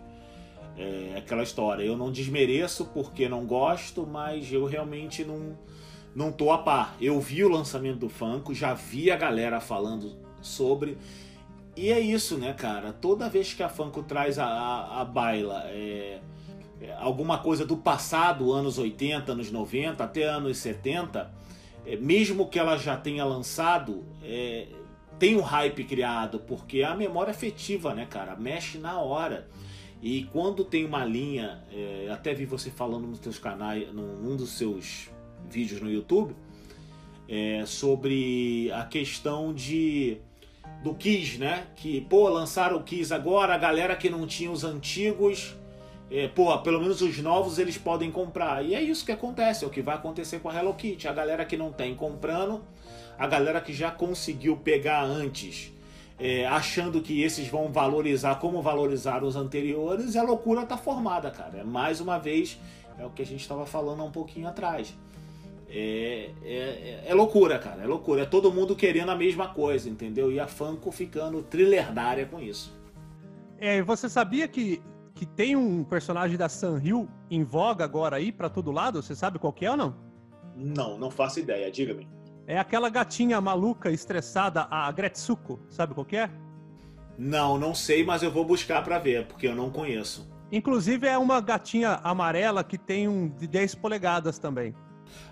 É 0.77 1.19
aquela 1.19 1.43
história, 1.43 1.83
eu 1.83 1.97
não 1.97 2.11
desmereço 2.11 2.87
porque 2.87 3.29
não 3.29 3.45
gosto, 3.45 4.07
mas 4.07 4.51
eu 4.51 4.65
realmente 4.65 5.23
não, 5.25 5.59
não 6.15 6.33
tô 6.33 6.51
a 6.51 6.59
par. 6.59 6.97
Eu 7.01 7.21
vi 7.21 7.45
o 7.45 7.49
lançamento 7.49 7.99
do 7.99 8.09
Funko, 8.09 8.55
já 8.55 8.73
vi 8.73 9.11
a 9.11 9.17
galera 9.17 9.61
falando 9.61 10.17
sobre. 10.41 10.97
E 11.75 11.91
é 11.91 11.99
isso, 11.99 12.37
né, 12.37 12.53
cara? 12.53 12.93
Toda 12.93 13.29
vez 13.29 13.55
que 13.55 13.63
a 13.63 13.69
Funko 13.69 14.03
traz 14.03 14.39
a, 14.39 14.47
a, 14.47 15.01
a 15.01 15.05
baila 15.05 15.63
é, 15.67 16.21
é, 16.81 16.93
alguma 16.99 17.39
coisa 17.39 17.65
do 17.65 17.77
passado, 17.77 18.53
anos 18.53 18.77
80, 18.77 19.33
anos 19.33 19.51
90, 19.51 20.05
até 20.05 20.25
anos 20.25 20.59
70, 20.59 21.33
é, 21.87 21.97
mesmo 21.97 22.49
que 22.49 22.59
ela 22.59 22.77
já 22.77 22.97
tenha 22.97 23.25
lançado, 23.25 24.05
é, 24.23 24.67
tem 25.19 25.37
um 25.37 25.41
hype 25.41 25.85
criado, 25.85 26.41
porque 26.41 26.81
é 26.81 26.85
a 26.85 26.95
memória 26.95 27.31
afetiva, 27.31 27.95
né, 27.95 28.05
cara? 28.05 28.37
Mexe 28.37 28.77
na 28.77 29.01
hora. 29.01 29.49
E 30.03 30.25
quando 30.33 30.65
tem 30.65 30.85
uma 30.85 31.05
linha, 31.05 31.63
é, 31.73 32.09
até 32.13 32.35
vi 32.35 32.45
você 32.45 32.71
falando 32.71 33.07
nos 33.07 33.21
seus 33.21 33.39
canais, 33.39 33.91
num 33.95 34.37
dos 34.37 34.51
seus 34.51 35.09
vídeos 35.49 35.81
no 35.81 35.91
YouTube, 35.91 36.35
é, 37.29 37.65
sobre 37.65 38.71
a 38.73 38.85
questão 38.85 39.55
de 39.55 40.19
do 40.83 40.95
Kiss, 40.95 41.39
né? 41.39 41.67
Que, 41.77 42.01
pô, 42.01 42.29
lançaram 42.29 42.77
o 42.77 42.83
Kiss 42.83 43.15
agora, 43.15 43.55
a 43.55 43.59
galera 43.59 43.95
que 43.95 44.11
não 44.11 44.27
tinha 44.27 44.51
os 44.51 44.65
antigos, 44.65 45.55
é, 46.11 46.29
pô, 46.29 46.57
pelo 46.59 46.81
menos 46.81 47.01
os 47.01 47.19
novos 47.19 47.59
eles 47.59 47.79
podem 47.79 48.11
comprar. 48.11 48.65
E 48.65 48.75
é 48.75 48.83
isso 48.83 49.05
que 49.05 49.13
acontece, 49.13 49.65
é 49.65 49.67
o 49.67 49.71
que 49.71 49.81
vai 49.81 49.95
acontecer 49.95 50.41
com 50.41 50.49
a 50.49 50.55
Hello 50.55 50.75
Kitty. 50.75 51.07
A 51.07 51.13
galera 51.13 51.45
que 51.45 51.57
não 51.57 51.73
tem 51.73 51.95
comprando, 51.95 52.61
a 53.19 53.27
galera 53.27 53.61
que 53.61 53.73
já 53.73 53.91
conseguiu 53.91 54.57
pegar 54.57 55.03
antes, 55.03 55.73
é, 56.19 56.47
achando 56.47 57.01
que 57.01 57.23
esses 57.23 57.49
vão 57.49 57.71
valorizar 57.73 58.37
como 58.37 58.61
valorizaram 58.61 59.27
os 59.27 59.37
anteriores, 59.37 60.15
e 60.15 60.19
a 60.19 60.23
loucura 60.23 60.67
tá 60.67 60.77
formada, 60.77 61.31
cara. 61.31 61.59
É 61.59 61.65
mais 61.65 62.01
uma 62.01 62.19
vez, 62.19 62.59
é 62.99 63.07
o 63.07 63.11
que 63.11 63.23
a 63.23 63.27
gente 63.27 63.41
estava 63.41 63.65
falando 63.65 64.03
há 64.03 64.05
um 64.05 64.11
pouquinho 64.11 64.49
atrás. 64.49 64.95
É, 65.75 66.31
é, 66.45 67.05
é, 67.07 67.15
loucura, 67.15 67.59
cara. 67.59 67.83
É 67.83 67.87
loucura. 67.87 68.23
É 68.23 68.27
todo 68.27 68.53
mundo 68.53 68.77
querendo 68.77 69.11
a 69.11 69.17
mesma 69.17 69.49
coisa, 69.49 69.89
entendeu? 69.89 70.31
E 70.31 70.39
a 70.39 70.47
Funko 70.47 70.93
ficando 70.93 71.43
trilhardária 71.43 72.27
com 72.27 72.39
isso. 72.39 72.79
É, 73.59 73.81
você 73.81 74.07
sabia 74.07 74.47
que, 74.47 74.83
que 75.15 75.25
tem 75.25 75.57
um 75.57 75.83
personagem 75.83 76.37
da 76.37 76.49
Sanrio 76.49 77.09
em 77.31 77.43
voga 77.43 77.85
agora 77.85 78.17
aí 78.17 78.31
para 78.31 78.51
todo 78.51 78.71
lado? 78.71 79.03
Você 79.03 79.15
sabe 79.15 79.39
qual 79.39 79.53
que 79.53 79.65
é 79.65 79.71
ou 79.71 79.77
não? 79.77 79.97
Não, 80.55 80.99
não 80.99 81.11
faço 81.11 81.41
ideia. 81.41 81.71
Diga-me. 81.71 82.07
É 82.47 82.59
aquela 82.59 82.91
gatinha 82.91 83.41
maluca, 83.41 83.91
estressada, 83.91 84.67
a 84.71 84.93
Gretsuko. 84.93 85.59
Sabe 85.71 85.95
qual 85.95 86.05
que 86.05 86.19
é? 86.19 86.31
Não, 87.17 87.57
não 87.57 87.75
sei, 87.75 88.05
mas 88.05 88.23
eu 88.23 88.31
vou 88.31 88.45
buscar 88.45 88.85
para 88.85 88.99
ver, 88.99 89.27
porque 89.27 89.47
eu 89.47 89.55
não 89.55 89.71
conheço. 89.71 90.31
Inclusive 90.51 91.07
é 91.07 91.17
uma 91.17 91.41
gatinha 91.41 92.01
amarela 92.05 92.63
que 92.63 92.77
tem 92.77 93.09
um 93.09 93.27
de 93.29 93.47
10 93.47 93.77
polegadas 93.77 94.39
também. 94.39 94.75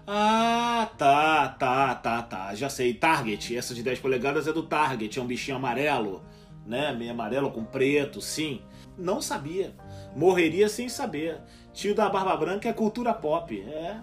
Ah, 0.06 0.90
tá, 0.98 1.48
tá, 1.48 1.94
tá, 1.94 2.22
tá. 2.22 2.54
Já 2.54 2.68
sei. 2.68 2.94
Target. 2.94 3.56
Essa 3.56 3.74
de 3.74 3.82
10 3.82 4.00
polegadas 4.00 4.46
é 4.46 4.52
do 4.52 4.62
Target. 4.62 5.18
É 5.18 5.22
um 5.22 5.26
bichinho 5.26 5.56
amarelo, 5.56 6.22
né? 6.66 6.92
Meio 6.92 7.12
amarelo 7.12 7.50
com 7.50 7.64
preto, 7.64 8.20
sim. 8.20 8.62
Não 8.98 9.20
sabia. 9.20 9.74
Morreria 10.14 10.68
sem 10.68 10.88
saber. 10.88 11.40
Tio 11.72 11.94
da 11.94 12.08
Barba 12.08 12.36
Branca 12.36 12.68
é 12.68 12.72
cultura 12.72 13.14
pop. 13.14 13.60
É. 13.60 14.00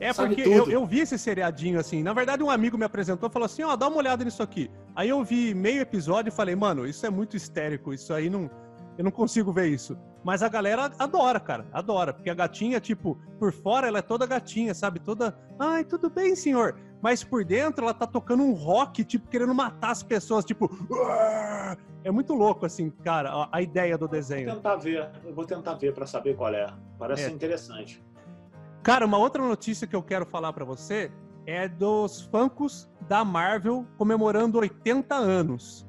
É, 0.00 0.12
porque 0.12 0.40
eu, 0.40 0.68
eu, 0.68 0.84
vi 0.84 0.98
esse 0.98 1.16
seriadinho 1.16 1.78
assim. 1.78 2.02
Na 2.02 2.12
verdade, 2.12 2.42
um 2.42 2.50
amigo 2.50 2.76
me 2.76 2.84
apresentou 2.84 3.28
e 3.28 3.32
falou 3.32 3.46
assim: 3.46 3.62
ó, 3.62 3.72
oh, 3.72 3.76
dá 3.76 3.86
uma 3.86 3.98
olhada 3.98 4.24
nisso 4.24 4.42
aqui. 4.42 4.68
Aí 4.96 5.08
eu 5.08 5.22
vi 5.22 5.54
meio 5.54 5.80
episódio 5.80 6.28
e 6.28 6.32
falei, 6.32 6.56
mano, 6.56 6.86
isso 6.86 7.06
é 7.06 7.10
muito 7.10 7.36
histérico. 7.36 7.94
Isso 7.94 8.12
aí 8.12 8.28
não. 8.28 8.50
Eu 8.96 9.04
não 9.04 9.10
consigo 9.10 9.52
ver 9.52 9.68
isso. 9.68 9.96
Mas 10.22 10.42
a 10.42 10.48
galera 10.48 10.90
adora, 10.98 11.40
cara. 11.40 11.66
Adora. 11.72 12.12
Porque 12.12 12.30
a 12.30 12.34
gatinha, 12.34 12.80
tipo, 12.80 13.18
por 13.38 13.52
fora 13.52 13.88
ela 13.88 13.98
é 13.98 14.02
toda 14.02 14.26
gatinha, 14.26 14.74
sabe? 14.74 15.00
Toda. 15.00 15.36
Ai, 15.58 15.84
tudo 15.84 16.10
bem, 16.10 16.36
senhor. 16.36 16.76
Mas 17.00 17.24
por 17.24 17.44
dentro 17.44 17.84
ela 17.84 17.94
tá 17.94 18.06
tocando 18.06 18.42
um 18.42 18.52
rock, 18.52 19.04
tipo, 19.04 19.28
querendo 19.28 19.54
matar 19.54 19.90
as 19.90 20.02
pessoas, 20.02 20.44
tipo. 20.44 20.70
É 22.04 22.10
muito 22.10 22.34
louco, 22.34 22.66
assim, 22.66 22.90
cara, 22.90 23.48
a, 23.50 23.62
ideia 23.62 23.96
do 23.96 24.08
desenho. 24.08 24.46
Vou 24.46 24.56
tentar 24.56 24.76
ver. 24.76 25.08
Eu 25.24 25.34
vou 25.34 25.44
tentar 25.44 25.74
ver 25.74 25.94
para 25.94 26.06
saber 26.06 26.36
qual 26.36 26.52
é. 26.52 26.66
Parece 26.98 27.24
é. 27.24 27.30
interessante. 27.30 28.02
Cara, 28.82 29.06
uma 29.06 29.18
outra 29.18 29.42
notícia 29.42 29.86
que 29.86 29.94
eu 29.94 30.02
quero 30.02 30.26
falar 30.26 30.52
para 30.52 30.64
você 30.64 31.12
é 31.46 31.68
dos 31.68 32.22
Funkos 32.22 32.90
da 33.08 33.24
Marvel 33.24 33.86
comemorando 33.96 34.58
80 34.58 35.14
anos. 35.14 35.86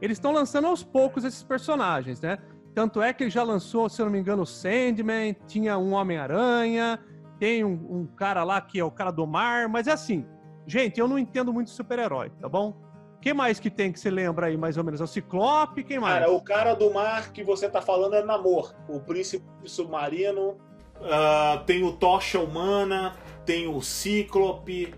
Eles 0.00 0.16
estão 0.16 0.32
lançando 0.32 0.66
aos 0.66 0.82
poucos 0.82 1.24
esses 1.24 1.42
personagens, 1.42 2.20
né? 2.20 2.38
Tanto 2.74 3.02
é 3.02 3.12
que 3.12 3.24
ele 3.24 3.30
já 3.30 3.42
lançou, 3.42 3.88
se 3.88 4.00
eu 4.00 4.06
não 4.06 4.12
me 4.12 4.20
engano, 4.20 4.42
o 4.42 4.46
Sandman, 4.46 5.34
tinha 5.46 5.76
um 5.76 5.94
Homem-Aranha, 5.94 7.00
tem 7.38 7.64
um, 7.64 7.72
um, 7.72 8.06
cara 8.06 8.44
lá 8.44 8.60
que 8.60 8.78
é 8.78 8.84
o 8.84 8.90
cara 8.90 9.10
do 9.10 9.26
mar, 9.26 9.68
mas 9.68 9.86
é 9.86 9.92
assim, 9.92 10.24
gente, 10.66 11.00
eu 11.00 11.08
não 11.08 11.18
entendo 11.18 11.52
muito 11.52 11.70
super-herói, 11.70 12.30
tá 12.40 12.48
bom? 12.48 12.76
Quem 13.20 13.34
mais 13.34 13.58
que 13.58 13.68
tem 13.68 13.90
que 13.90 13.98
se 13.98 14.10
lembra 14.10 14.46
aí, 14.46 14.56
mais 14.56 14.76
ou 14.76 14.84
menos? 14.84 15.00
É 15.00 15.04
o 15.04 15.06
Ciclope, 15.08 15.82
quem 15.82 15.98
mais? 15.98 16.20
Cara, 16.20 16.30
o 16.30 16.40
cara 16.40 16.74
do 16.74 16.92
mar 16.92 17.32
que 17.32 17.42
você 17.42 17.68
tá 17.68 17.82
falando 17.82 18.14
é 18.14 18.22
Namor, 18.22 18.74
o 18.88 19.00
príncipe 19.00 19.44
submarino. 19.64 20.56
Uh, 21.00 21.64
tem 21.64 21.84
o 21.84 21.92
Tocha 21.92 22.40
Humana, 22.40 23.16
tem 23.44 23.68
o 23.68 23.80
Cíclope, 23.80 24.94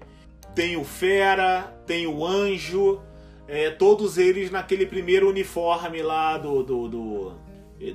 tem 0.55 0.77
o 0.77 0.85
Fera, 0.85 1.75
tem 1.87 2.07
o 2.07 2.25
Anjo, 2.25 3.03
é, 3.51 3.69
todos 3.69 4.17
eles 4.17 4.49
naquele 4.49 4.87
primeiro 4.87 5.29
uniforme 5.29 6.03
lá 6.03 6.39
do, 6.39 6.63
do, 6.63 6.89
do 6.89 7.33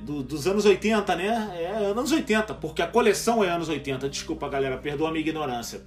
do, 0.02 0.22
dos 0.22 0.46
anos 0.48 0.64
80, 0.64 1.14
né? 1.14 1.58
É 1.60 1.66
anos 1.86 2.10
80, 2.10 2.54
porque 2.54 2.82
a 2.82 2.88
coleção 2.88 3.42
é 3.42 3.48
anos 3.48 3.68
80. 3.68 4.08
Desculpa, 4.08 4.48
galera, 4.48 4.76
perdoa 4.76 5.08
a 5.08 5.12
minha 5.12 5.20
ignorância. 5.20 5.80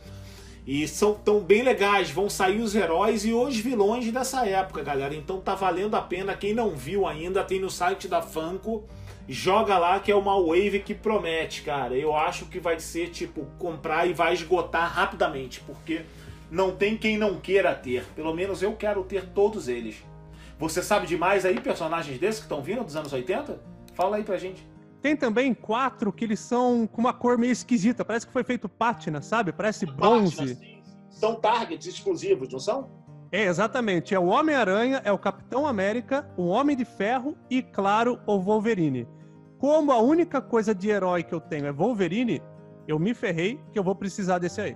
E 0.66 0.88
são 0.88 1.14
tão 1.14 1.42
bem 1.42 1.64
legais, 1.64 2.10
vão 2.10 2.30
sair 2.30 2.62
os 2.62 2.76
heróis 2.76 3.26
e 3.26 3.34
os 3.34 3.58
vilões 3.58 4.10
dessa 4.12 4.46
época, 4.46 4.82
galera. 4.82 5.14
Então 5.14 5.42
tá 5.42 5.54
valendo 5.54 5.96
a 5.96 6.02
pena. 6.02 6.34
Quem 6.34 6.54
não 6.54 6.76
viu 6.76 7.06
ainda, 7.06 7.44
tem 7.44 7.60
no 7.60 7.70
site 7.70 8.08
da 8.08 8.22
Funko. 8.22 8.88
Joga 9.28 9.78
lá 9.78 10.00
que 10.00 10.12
é 10.12 10.16
uma 10.16 10.40
wave 10.42 10.80
que 10.80 10.96
promete, 10.96 11.62
cara. 11.62 11.96
Eu 11.96 12.16
acho 12.16 12.46
que 12.46 12.60
vai 12.60 12.80
ser 12.80 13.10
tipo 13.10 13.46
comprar 13.60 14.08
e 14.08 14.14
vai 14.14 14.34
esgotar 14.34 14.92
rapidamente, 14.92 15.60
porque 15.60 16.02
não 16.50 16.76
tem 16.76 16.98
quem 16.98 17.18
não 17.18 17.40
queira 17.40 17.74
ter. 17.76 18.04
Pelo 18.16 18.34
menos 18.34 18.62
eu 18.62 18.76
quero 18.76 19.04
ter 19.04 19.30
todos 19.30 19.68
eles. 19.68 20.04
Você 20.58 20.84
sabe 20.84 21.08
demais 21.08 21.46
aí 21.46 21.60
personagens 21.60 22.20
desses 22.20 22.40
que 22.40 22.46
estão 22.46 22.62
vindo 22.62 22.84
dos 22.84 22.96
anos 22.96 23.14
80? 23.14 23.60
Fala 23.94 24.18
aí 24.18 24.24
pra 24.24 24.38
gente. 24.38 24.68
Tem 25.02 25.16
também 25.16 25.54
quatro 25.54 26.12
que 26.12 26.26
eles 26.26 26.40
são 26.40 26.86
com 26.86 27.00
uma 27.00 27.14
cor 27.14 27.38
meio 27.38 27.52
esquisita. 27.52 28.04
Parece 28.04 28.28
que 28.28 28.34
foi 28.34 28.44
feito 28.44 28.68
pátina, 28.68 29.22
sabe? 29.22 29.54
Parece 29.54 29.86
bronze. 29.86 30.56
Pátina, 30.56 30.80
são 31.10 31.36
targets 31.36 31.88
exclusivos, 31.88 32.50
não 32.52 32.60
são? 32.60 32.90
É, 33.32 33.46
exatamente. 33.46 34.14
É 34.14 34.20
o 34.20 34.26
Homem-Aranha, 34.26 35.02
é 35.06 35.12
o 35.12 35.18
Capitão 35.18 35.66
América, 35.66 36.30
o 36.36 36.48
Homem 36.48 36.76
de 36.76 36.84
Ferro 36.84 37.38
e, 37.50 37.62
claro, 37.62 38.20
o 38.26 38.40
Wolverine. 38.40 39.08
Como 39.58 39.92
a 39.92 40.00
única 40.00 40.42
coisa 40.42 40.74
de 40.74 40.90
herói 40.90 41.24
que 41.24 41.34
eu 41.34 41.40
tenho 41.40 41.68
é 41.68 41.72
Wolverine, 41.72 42.42
eu 42.88 42.98
me 42.98 43.14
ferrei 43.14 43.60
que 43.72 43.78
eu 43.78 43.84
vou 43.84 43.96
precisar 43.96 44.40
desse 44.40 44.60
aí. 44.60 44.76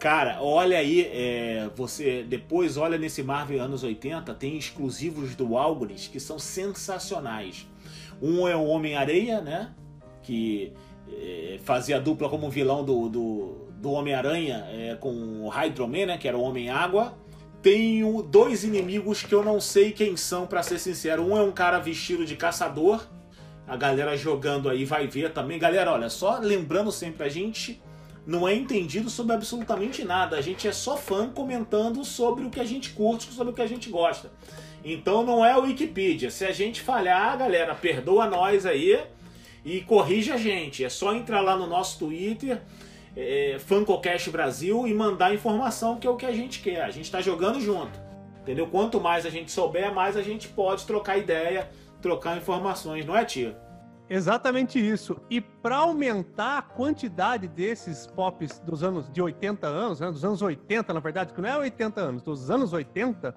Cara, 0.00 0.38
olha 0.40 0.78
aí, 0.78 1.02
é, 1.02 1.68
você 1.76 2.22
depois 2.22 2.78
olha 2.78 2.96
nesse 2.96 3.22
Marvel 3.22 3.62
anos 3.62 3.84
80, 3.84 4.32
tem 4.32 4.56
exclusivos 4.56 5.36
do 5.36 5.58
Algorithm 5.58 6.10
que 6.10 6.18
são 6.18 6.38
sensacionais. 6.38 7.68
Um 8.22 8.48
é 8.48 8.56
o 8.56 8.64
Homem-Areia, 8.64 9.42
né? 9.42 9.74
Que 10.22 10.72
é, 11.06 11.60
fazia 11.64 12.00
dupla 12.00 12.30
como 12.30 12.48
vilão 12.48 12.82
do, 12.82 13.10
do, 13.10 13.68
do 13.78 13.90
Homem-Aranha 13.90 14.66
é, 14.70 14.96
com 14.98 15.42
o 15.42 15.50
Hydro 15.50 15.86
Man, 15.86 16.06
né? 16.06 16.16
Que 16.16 16.26
era 16.26 16.36
o 16.38 16.40
Homem-Água. 16.40 17.12
tenho 17.60 18.22
dois 18.22 18.64
inimigos 18.64 19.22
que 19.22 19.34
eu 19.34 19.44
não 19.44 19.60
sei 19.60 19.92
quem 19.92 20.16
são, 20.16 20.46
para 20.46 20.62
ser 20.62 20.78
sincero. 20.78 21.26
Um 21.26 21.36
é 21.36 21.42
um 21.42 21.52
cara 21.52 21.78
vestido 21.78 22.24
de 22.24 22.36
caçador. 22.36 23.06
A 23.68 23.76
galera 23.76 24.16
jogando 24.16 24.70
aí 24.70 24.86
vai 24.86 25.06
ver 25.06 25.34
também. 25.34 25.58
Galera, 25.58 25.92
olha, 25.92 26.08
só 26.08 26.38
lembrando 26.38 26.90
sempre, 26.90 27.26
a 27.26 27.28
gente 27.28 27.82
não 28.26 28.46
é 28.46 28.54
entendido 28.54 29.08
sobre 29.08 29.34
absolutamente 29.34 30.04
nada. 30.04 30.36
A 30.36 30.40
gente 30.40 30.68
é 30.68 30.72
só 30.72 30.96
fã 30.96 31.28
comentando 31.28 32.04
sobre 32.04 32.44
o 32.44 32.50
que 32.50 32.60
a 32.60 32.64
gente 32.64 32.90
curte, 32.90 33.32
sobre 33.32 33.52
o 33.52 33.54
que 33.54 33.62
a 33.62 33.66
gente 33.66 33.88
gosta. 33.88 34.30
Então 34.84 35.24
não 35.24 35.44
é 35.44 35.56
o 35.56 35.62
Wikipedia. 35.62 36.30
Se 36.30 36.44
a 36.44 36.52
gente 36.52 36.80
falhar, 36.80 37.36
galera, 37.38 37.74
perdoa 37.74 38.26
nós 38.26 38.64
aí 38.64 39.00
e 39.64 39.80
corrige 39.82 40.32
a 40.32 40.36
gente. 40.36 40.84
É 40.84 40.88
só 40.88 41.14
entrar 41.14 41.40
lá 41.40 41.56
no 41.56 41.66
nosso 41.66 41.98
Twitter, 41.98 42.60
é, 43.16 43.56
FancoCast 43.58 44.30
Brasil, 44.30 44.86
e 44.86 44.94
mandar 44.94 45.34
informação, 45.34 45.98
que 45.98 46.06
é 46.06 46.10
o 46.10 46.16
que 46.16 46.26
a 46.26 46.32
gente 46.32 46.60
quer. 46.60 46.82
A 46.82 46.90
gente 46.90 47.04
está 47.04 47.20
jogando 47.20 47.60
junto. 47.60 47.98
Entendeu? 48.42 48.66
Quanto 48.66 49.00
mais 49.00 49.26
a 49.26 49.30
gente 49.30 49.50
souber, 49.52 49.94
mais 49.94 50.16
a 50.16 50.22
gente 50.22 50.48
pode 50.48 50.86
trocar 50.86 51.18
ideia, 51.18 51.68
trocar 52.00 52.38
informações, 52.38 53.04
não 53.04 53.16
é, 53.16 53.24
tio? 53.24 53.54
Exatamente 54.10 54.76
isso. 54.76 55.16
E 55.30 55.40
para 55.40 55.76
aumentar 55.76 56.58
a 56.58 56.62
quantidade 56.62 57.46
desses 57.46 58.08
pops 58.08 58.58
dos 58.58 58.82
anos 58.82 59.08
de 59.08 59.22
80 59.22 59.68
anos, 59.68 60.00
né, 60.00 60.10
dos 60.10 60.24
anos 60.24 60.42
80, 60.42 60.92
na 60.92 60.98
verdade, 60.98 61.32
que 61.32 61.40
não 61.40 61.48
é 61.48 61.56
80 61.56 62.00
anos, 62.00 62.22
dos 62.22 62.50
anos 62.50 62.72
80, 62.72 63.32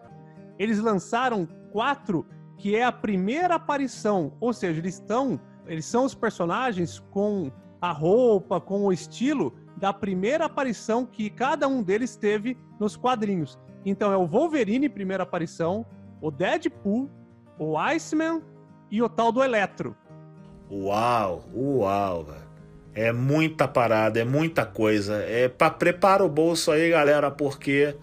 eles 0.57 0.79
lançaram 0.79 1.47
quatro 1.71 2.25
que 2.57 2.75
é 2.75 2.83
a 2.83 2.91
primeira 2.91 3.55
aparição, 3.55 4.33
ou 4.39 4.51
seja, 4.51 4.79
eles 4.79 4.95
estão, 4.95 5.39
eles 5.67 5.85
são 5.85 6.05
os 6.05 6.15
personagens 6.15 6.99
com 7.11 7.51
a 7.79 7.91
roupa, 7.91 8.59
com 8.59 8.85
o 8.85 8.91
estilo 8.91 9.53
da 9.77 9.93
primeira 9.93 10.45
aparição 10.45 11.05
que 11.05 11.29
cada 11.29 11.67
um 11.67 11.83
deles 11.83 12.15
teve 12.15 12.57
nos 12.79 12.95
quadrinhos. 12.95 13.59
Então 13.85 14.11
é 14.11 14.17
o 14.17 14.25
Wolverine 14.25 14.89
primeira 14.89 15.21
aparição, 15.23 15.85
o 16.19 16.31
Deadpool, 16.31 17.11
o 17.59 17.77
Iceman 17.77 18.41
e 18.89 19.01
o 19.01 19.09
tal 19.09 19.31
do 19.31 19.43
Eletro. 19.43 19.95
Uau, 20.75 21.43
uau. 21.53 22.27
É 22.95 23.11
muita 23.11 23.67
parada, 23.67 24.19
é 24.19 24.23
muita 24.23 24.65
coisa. 24.65 25.17
É 25.17 25.47
para 25.47 25.69
prepara 25.69 26.25
o 26.25 26.29
bolso 26.29 26.71
aí, 26.71 26.89
galera, 26.89 27.29
porque 27.29 27.95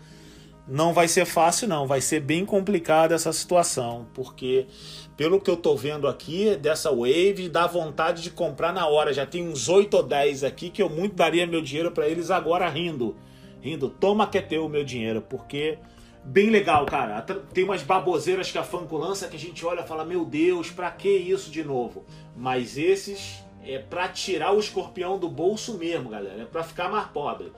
não 0.68 0.92
vai 0.92 1.08
ser 1.08 1.24
fácil 1.24 1.66
não, 1.66 1.84
vai 1.84 2.00
ser 2.00 2.20
bem 2.20 2.46
complicada 2.46 3.12
essa 3.12 3.32
situação, 3.32 4.06
porque 4.14 4.68
pelo 5.16 5.40
que 5.40 5.50
eu 5.50 5.56
tô 5.56 5.74
vendo 5.74 6.06
aqui 6.06 6.54
dessa 6.56 6.90
Wave, 6.90 7.48
dá 7.48 7.66
vontade 7.66 8.22
de 8.22 8.30
comprar 8.30 8.72
na 8.72 8.86
hora. 8.86 9.12
Já 9.12 9.26
tem 9.26 9.48
uns 9.48 9.68
8 9.68 9.92
ou 9.96 10.02
10 10.04 10.44
aqui 10.44 10.70
que 10.70 10.80
eu 10.80 10.88
muito 10.88 11.16
daria 11.16 11.48
meu 11.48 11.60
dinheiro 11.60 11.90
para 11.90 12.08
eles 12.08 12.30
agora 12.30 12.68
rindo. 12.68 13.16
Rindo, 13.60 13.88
toma 13.88 14.28
que 14.28 14.38
é 14.38 14.42
teu 14.42 14.66
o 14.66 14.68
meu 14.68 14.84
dinheiro, 14.84 15.20
porque 15.20 15.76
bem 16.24 16.50
legal, 16.50 16.86
cara. 16.86 17.20
Tem 17.22 17.64
umas 17.64 17.82
baboseiras 17.82 18.50
que 18.50 18.58
a 18.58 18.64
Funko 18.64 18.96
lança 18.96 19.28
que 19.28 19.36
a 19.36 19.38
gente 19.38 19.64
olha 19.64 19.80
e 19.80 19.86
fala: 19.86 20.04
Meu 20.04 20.24
Deus, 20.24 20.70
pra 20.70 20.90
que 20.90 21.08
isso 21.08 21.50
de 21.50 21.64
novo? 21.64 22.04
Mas 22.36 22.76
esses 22.76 23.42
é 23.62 23.78
pra 23.78 24.08
tirar 24.08 24.52
o 24.52 24.60
escorpião 24.60 25.18
do 25.18 25.28
bolso 25.28 25.76
mesmo, 25.76 26.10
galera. 26.10 26.42
É 26.42 26.46
pra 26.46 26.62
ficar 26.62 26.88
mais 26.88 27.06
pobre. 27.08 27.52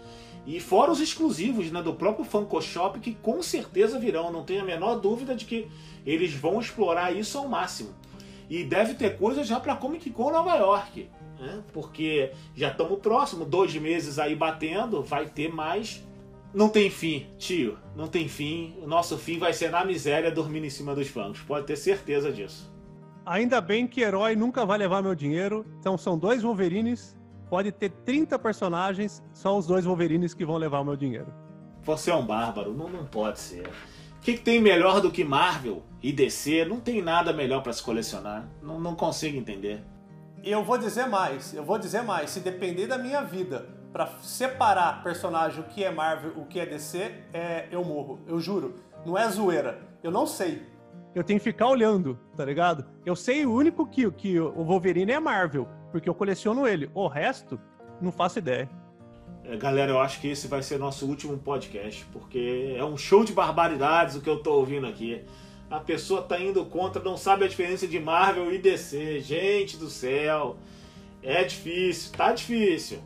E 0.44 0.58
fora 0.58 0.90
os 0.90 1.00
exclusivos 1.00 1.70
né, 1.70 1.80
do 1.82 1.94
próprio 1.94 2.24
Funko 2.24 2.60
Shop, 2.60 2.98
que 2.98 3.14
com 3.14 3.40
certeza 3.42 3.98
virão, 3.98 4.32
não 4.32 4.42
tenho 4.42 4.62
a 4.62 4.64
menor 4.64 4.96
dúvida 4.96 5.36
de 5.36 5.44
que 5.44 5.68
eles 6.04 6.32
vão 6.32 6.60
explorar 6.60 7.14
isso 7.14 7.38
ao 7.38 7.48
máximo. 7.48 7.90
E 8.50 8.64
deve 8.64 8.94
ter 8.94 9.16
coisa 9.16 9.44
já 9.44 9.60
para 9.60 9.76
Comic 9.76 10.10
Con 10.10 10.32
Nova 10.32 10.56
York, 10.56 11.08
né? 11.38 11.62
porque 11.72 12.32
já 12.56 12.70
estamos 12.70 12.98
próximo, 12.98 13.44
dois 13.44 13.74
meses 13.76 14.18
aí 14.18 14.34
batendo, 14.34 15.00
vai 15.02 15.26
ter 15.26 15.48
mais 15.48 16.02
não 16.54 16.68
tem 16.68 16.90
fim, 16.90 17.26
tio. 17.38 17.78
Não 17.96 18.06
tem 18.06 18.28
fim. 18.28 18.76
O 18.82 18.86
nosso 18.86 19.16
fim 19.16 19.38
vai 19.38 19.52
ser 19.52 19.70
na 19.70 19.84
miséria 19.84 20.30
dormindo 20.30 20.66
em 20.66 20.70
cima 20.70 20.94
dos 20.94 21.10
bancos. 21.10 21.40
Pode 21.40 21.66
ter 21.66 21.76
certeza 21.76 22.30
disso. 22.30 22.70
Ainda 23.24 23.60
bem 23.60 23.86
que 23.86 24.02
herói 24.02 24.36
nunca 24.36 24.66
vai 24.66 24.76
levar 24.76 25.02
meu 25.02 25.14
dinheiro. 25.14 25.64
Então 25.78 25.96
são 25.96 26.18
dois 26.18 26.42
Wolverines. 26.42 27.16
Pode 27.48 27.70
ter 27.70 27.90
30 27.90 28.38
personagens, 28.38 29.22
são 29.32 29.58
os 29.58 29.66
dois 29.66 29.84
Wolverines 29.84 30.32
que 30.32 30.44
vão 30.44 30.56
levar 30.56 30.80
o 30.80 30.84
meu 30.84 30.96
dinheiro. 30.96 31.32
Você 31.82 32.10
é 32.10 32.14
um 32.14 32.24
bárbaro, 32.24 32.72
não, 32.72 32.88
não 32.88 33.04
pode 33.04 33.38
ser. 33.40 33.66
O 33.66 34.20
que, 34.22 34.34
que 34.34 34.40
tem 34.40 34.60
melhor 34.60 35.00
do 35.00 35.10
que 35.10 35.24
Marvel 35.24 35.82
e 36.02 36.12
DC? 36.12 36.64
Não 36.64 36.80
tem 36.80 37.02
nada 37.02 37.32
melhor 37.32 37.62
para 37.62 37.72
se 37.72 37.82
colecionar. 37.82 38.48
Não, 38.62 38.80
não 38.80 38.94
consigo 38.94 39.36
entender. 39.36 39.82
E 40.42 40.50
eu 40.50 40.64
vou 40.64 40.78
dizer 40.78 41.06
mais, 41.06 41.52
eu 41.52 41.64
vou 41.64 41.78
dizer 41.78 42.02
mais. 42.02 42.30
Se 42.30 42.40
depender 42.40 42.86
da 42.86 42.96
minha 42.96 43.22
vida, 43.22 43.68
para 43.92 44.06
separar 44.22 45.02
personagem 45.02 45.60
o 45.60 45.64
que 45.64 45.84
é 45.84 45.90
Marvel, 45.90 46.32
o 46.36 46.46
que 46.46 46.58
é 46.58 46.66
DC, 46.66 47.12
é, 47.32 47.68
eu 47.70 47.84
morro. 47.84 48.20
Eu 48.26 48.40
juro. 48.40 48.74
Não 49.04 49.18
é 49.18 49.28
zoeira. 49.28 49.80
Eu 50.02 50.10
não 50.10 50.26
sei. 50.26 50.62
Eu 51.14 51.22
tenho 51.22 51.38
que 51.38 51.44
ficar 51.44 51.68
olhando, 51.68 52.18
tá 52.34 52.44
ligado? 52.44 52.86
Eu 53.04 53.14
sei 53.14 53.44
o 53.44 53.52
único 53.52 53.86
que, 53.86 54.10
que 54.12 54.40
o 54.40 54.64
Wolverine 54.64 55.12
é 55.12 55.20
Marvel, 55.20 55.68
porque 55.90 56.08
eu 56.08 56.14
coleciono 56.14 56.66
ele. 56.66 56.90
O 56.94 57.06
resto, 57.06 57.60
não 58.00 58.10
faço 58.10 58.38
ideia. 58.38 58.68
É, 59.44 59.56
galera, 59.56 59.90
eu 59.90 60.00
acho 60.00 60.20
que 60.20 60.28
esse 60.28 60.48
vai 60.48 60.62
ser 60.62 60.78
nosso 60.78 61.04
último 61.04 61.36
podcast, 61.36 62.06
porque 62.12 62.74
é 62.76 62.84
um 62.84 62.96
show 62.96 63.24
de 63.24 63.32
barbaridades 63.32 64.16
o 64.16 64.22
que 64.22 64.30
eu 64.30 64.42
tô 64.42 64.54
ouvindo 64.54 64.86
aqui. 64.86 65.22
A 65.70 65.80
pessoa 65.80 66.22
tá 66.22 66.40
indo 66.40 66.64
contra, 66.64 67.02
não 67.02 67.16
sabe 67.16 67.44
a 67.44 67.48
diferença 67.48 67.86
de 67.86 67.98
Marvel 67.98 68.52
e 68.52 68.58
DC. 68.58 69.20
Gente 69.20 69.76
do 69.76 69.90
céu. 69.90 70.56
É 71.22 71.44
difícil, 71.44 72.12
tá 72.12 72.32
difícil. 72.32 72.98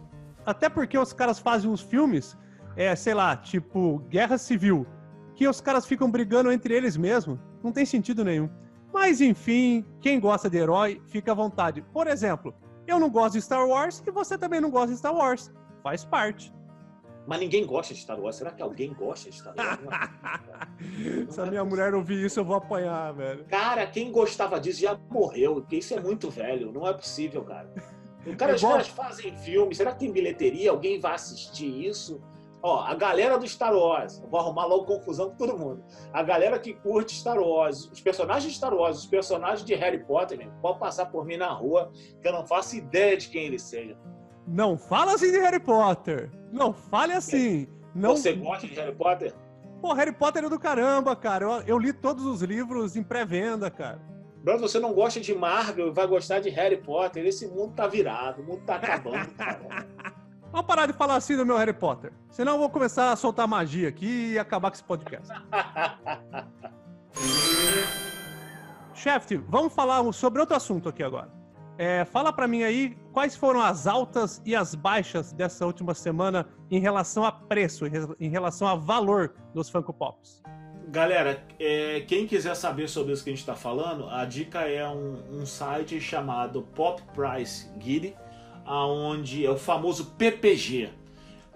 Até 0.47 0.69
porque 0.69 0.97
os 0.97 1.13
caras 1.13 1.41
fazem 1.41 1.69
uns 1.69 1.81
filmes, 1.81 2.39
é, 2.77 2.95
sei 2.95 3.13
lá, 3.13 3.37
tipo 3.37 3.99
Guerra 4.09 4.39
Civil, 4.39 4.87
que 5.35 5.49
os 5.49 5.61
caras 5.61 5.85
ficam 5.85 6.09
brigando 6.09 6.53
entre 6.53 6.73
eles 6.73 6.97
mesmo. 6.97 7.39
Não 7.63 7.73
tem 7.73 7.85
sentido 7.85 8.25
nenhum. 8.25 8.49
Mas 8.93 9.21
enfim, 9.21 9.85
quem 10.01 10.21
gosta 10.21 10.49
de 10.49 10.57
herói, 10.57 11.03
fica 11.09 11.33
à 11.33 11.35
vontade. 11.35 11.83
Por 11.93 12.07
exemplo, 12.07 12.55
eu 12.87 13.01
não 13.01 13.11
gosto 13.11 13.35
de 13.35 13.43
Star 13.43 13.67
Wars 13.67 14.03
e 14.07 14.11
você 14.11 14.39
também 14.39 14.61
não 14.61 14.71
gosta 14.71 14.93
de 14.93 14.99
Star 14.99 15.15
Wars. 15.15 15.53
Faz 15.83 16.05
parte. 16.05 16.55
Mas 17.27 17.41
ninguém 17.41 17.67
gosta 17.67 17.93
de 17.93 18.01
Star 18.01 18.21
Wars. 18.21 18.37
Será 18.37 18.53
que 18.53 18.63
alguém 18.63 18.95
gosta 18.95 19.29
de 19.29 19.37
Star 19.37 19.55
Wars? 19.57 19.81
Se 21.35 21.41
a 21.41 21.47
minha 21.47 21.65
mulher 21.65 21.93
ouvir 21.93 22.25
isso, 22.25 22.39
eu 22.39 22.45
vou 22.45 22.57
apanhar, 22.57 23.13
velho. 23.13 23.45
Cara, 23.47 23.85
quem 23.87 24.13
gostava 24.13 24.61
disso 24.61 24.81
já 24.81 24.97
morreu, 25.11 25.57
porque 25.57 25.77
isso 25.77 25.93
é 25.93 26.01
muito 26.01 26.31
velho. 26.31 26.71
Não 26.71 26.87
é 26.87 26.93
possível, 26.93 27.43
cara. 27.43 27.69
Cara, 28.35 28.55
os 28.55 28.63
caras 28.63 28.89
fazem 28.89 29.37
filme, 29.39 29.75
será 29.75 29.93
que 29.93 30.01
tem 30.01 30.11
bilheteria? 30.11 30.71
Alguém 30.71 30.99
vai 30.99 31.15
assistir 31.15 31.87
isso? 31.87 32.21
Ó, 32.63 32.81
a 32.81 32.95
galera 32.95 33.39
do 33.39 33.47
Star 33.47 33.75
Wars, 33.75 34.21
vou 34.29 34.41
arrumar 34.41 34.67
logo 34.67 34.87
confusão 34.87 35.31
com 35.31 35.37
todo 35.37 35.57
mundo. 35.57 35.85
A 36.13 36.23
galera 36.23 36.59
que 36.59 36.75
curte 36.75 37.15
Star 37.15 37.39
Wars, 37.39 37.89
os 37.93 38.01
personagens 38.01 38.51
de 38.51 38.59
Star 38.59 38.75
Wars, 38.75 38.99
os 38.99 39.07
personagens 39.07 39.65
de 39.65 39.75
Harry 39.75 40.05
Potter, 40.05 40.39
meu, 40.39 40.51
pode 40.61 40.81
passar 40.81 41.07
por 41.07 41.25
mim 41.25 41.37
na 41.37 41.53
rua, 41.53 41.93
que 42.21 42.27
eu 42.27 42.33
não 42.33 42.45
faço 42.45 42.77
ideia 42.77 43.17
de 43.17 43.29
quem 43.29 43.45
ele 43.45 43.59
seja. 43.59 43.97
Não 44.47 44.77
fala 44.77 45.15
assim 45.15 45.31
de 45.31 45.39
Harry 45.39 45.61
Potter. 45.61 46.31
Não 46.51 46.73
fale 46.73 47.13
assim. 47.13 47.69
Não... 47.95 48.17
Você 48.17 48.33
gosta 48.33 48.67
de 48.67 48.75
Harry 48.75 48.95
Potter? 48.95 49.33
Pô, 49.81 49.93
Harry 49.93 50.13
Potter 50.13 50.45
é 50.45 50.49
do 50.49 50.59
caramba, 50.59 51.15
cara. 51.15 51.45
Eu, 51.45 51.63
eu 51.63 51.79
li 51.79 51.93
todos 51.93 52.25
os 52.25 52.43
livros 52.43 52.97
em 52.97 53.03
pré-venda, 53.03 53.71
cara. 53.71 54.01
Bruno, 54.47 54.61
você 54.61 54.79
não 54.79 54.93
gosta 54.93 55.21
de 55.21 55.35
Marvel, 55.35 55.93
vai 55.93 56.07
gostar 56.07 56.39
de 56.39 56.49
Harry 56.51 56.77
Potter. 56.77 57.27
Esse 57.27 57.49
mundo 57.49 57.75
tá 57.75 57.89
virado, 57.89 58.43
o 58.43 58.45
mundo 58.45 58.63
tá 58.65 58.77
acabando. 58.77 59.29
Vamos 60.53 60.67
parar 60.69 60.87
de 60.87 60.93
falar 60.93 61.17
assim 61.17 61.37
do 61.37 61.45
meu 61.45 61.57
Harry 61.57 61.73
Potter. 61.73 62.13
Senão 62.31 62.53
eu 62.53 62.59
vou 62.61 62.71
começar 62.71 63.11
a 63.11 63.17
soltar 63.17 63.49
magia 63.49 63.89
aqui 63.89 64.35
e 64.35 64.39
acabar 64.39 64.71
com 64.71 64.77
esse 64.77 64.85
podcast. 64.85 65.27
Chefe, 68.95 69.37
vamos 69.37 69.75
falar 69.75 70.13
sobre 70.13 70.39
outro 70.39 70.55
assunto 70.55 70.91
aqui 70.91 71.03
agora. 71.03 71.29
É, 71.77 72.05
fala 72.05 72.33
para 72.33 72.47
mim 72.47 72.63
aí 72.63 72.97
quais 73.13 73.35
foram 73.35 73.61
as 73.61 73.89
altas 73.89 74.41
e 74.47 74.55
as 74.55 74.77
baixas 74.77 75.33
dessa 75.33 75.67
última 75.67 75.93
semana 75.93 76.47
em 76.71 76.79
relação 76.79 77.25
a 77.25 77.33
preço, 77.33 77.85
em 78.21 78.29
relação 78.29 78.69
a 78.69 78.77
valor 78.77 79.35
dos 79.53 79.69
Funko 79.69 79.93
Pops. 79.93 80.41
Galera, 80.97 81.45
é, 81.61 82.01
quem 82.09 82.27
quiser 82.27 82.55
saber 82.57 82.89
sobre 82.89 83.13
isso 83.13 83.23
que 83.23 83.29
a 83.29 83.33
gente 83.35 83.41
está 83.41 83.55
falando, 83.55 84.09
a 84.09 84.25
dica 84.25 84.61
é 84.61 84.89
um, 84.89 85.43
um, 85.43 85.45
site 85.45 86.01
chamado 86.01 86.63
Pop 86.75 87.03
Price 87.13 87.69
Guide, 87.77 88.17
aonde 88.65 89.45
é 89.45 89.51
o 89.51 89.59
famoso 89.59 90.07
PPG, 90.17 90.89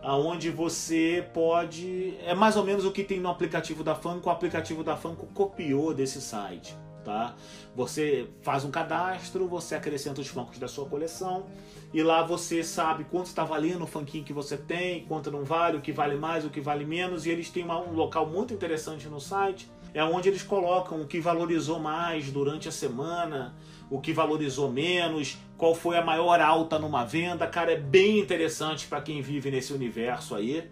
aonde 0.03 0.50
você 0.50 1.26
pode 1.33 2.18
é 2.22 2.35
mais 2.35 2.55
ou 2.55 2.64
menos 2.64 2.85
o 2.85 2.92
que 2.92 3.03
tem 3.03 3.18
no 3.18 3.31
aplicativo 3.31 3.83
da 3.83 3.94
Funko. 3.94 4.29
O 4.29 4.31
aplicativo 4.31 4.85
da 4.85 4.94
Funko 4.94 5.26
copiou 5.29 5.94
desse 5.94 6.20
site 6.20 6.76
tá? 7.05 7.35
Você 7.74 8.29
faz 8.42 8.64
um 8.64 8.70
cadastro, 8.70 9.46
você 9.48 9.74
acrescenta 9.74 10.20
os 10.20 10.29
funkos 10.29 10.59
da 10.59 10.68
sua 10.68 10.87
coleção 10.87 11.46
e 11.92 12.03
lá 12.03 12.22
você 12.22 12.62
sabe 12.62 13.05
quanto 13.05 13.26
está 13.26 13.44
valendo 13.44 13.83
o 13.83 13.87
funkinho 13.87 14.24
que 14.24 14.33
você 14.33 14.57
tem, 14.57 15.05
quanto 15.07 15.31
não 15.31 15.44
vale, 15.44 15.76
o 15.76 15.81
que 15.81 15.92
vale 15.92 16.14
mais, 16.14 16.44
o 16.44 16.50
que 16.50 16.61
vale 16.61 16.85
menos 16.85 17.26
e 17.26 17.31
eles 17.31 17.50
têm 17.50 17.64
uma, 17.64 17.81
um 17.81 17.94
local 17.94 18.26
muito 18.26 18.55
interessante 18.55 19.09
no 19.09 19.20
site, 19.20 19.68
é 19.92 20.05
onde 20.05 20.29
eles 20.29 20.42
colocam 20.42 21.00
o 21.00 21.07
que 21.07 21.20
valorizou 21.20 21.81
mais 21.81 22.31
durante 22.31 22.68
a 22.68 22.72
semana, 22.72 23.57
o 23.90 24.00
que 24.00 24.12
valorizou 24.12 24.70
menos, 24.70 25.37
qual 25.57 25.74
foi 25.74 25.96
a 25.98 26.05
maior 26.05 26.40
alta 26.40 26.79
numa 26.79 27.05
venda, 27.05 27.46
cara, 27.46 27.72
é 27.72 27.76
bem 27.76 28.20
interessante 28.20 28.87
para 28.87 29.00
quem 29.00 29.20
vive 29.20 29.50
nesse 29.50 29.72
universo 29.72 30.35
aí. 30.35 30.70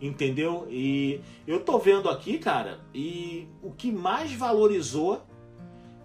Entendeu? 0.00 0.66
E 0.70 1.20
eu 1.46 1.60
tô 1.60 1.78
vendo 1.78 2.08
aqui, 2.08 2.38
cara, 2.38 2.80
e 2.94 3.48
o 3.62 3.72
que 3.72 3.90
mais 3.90 4.32
valorizou, 4.32 5.22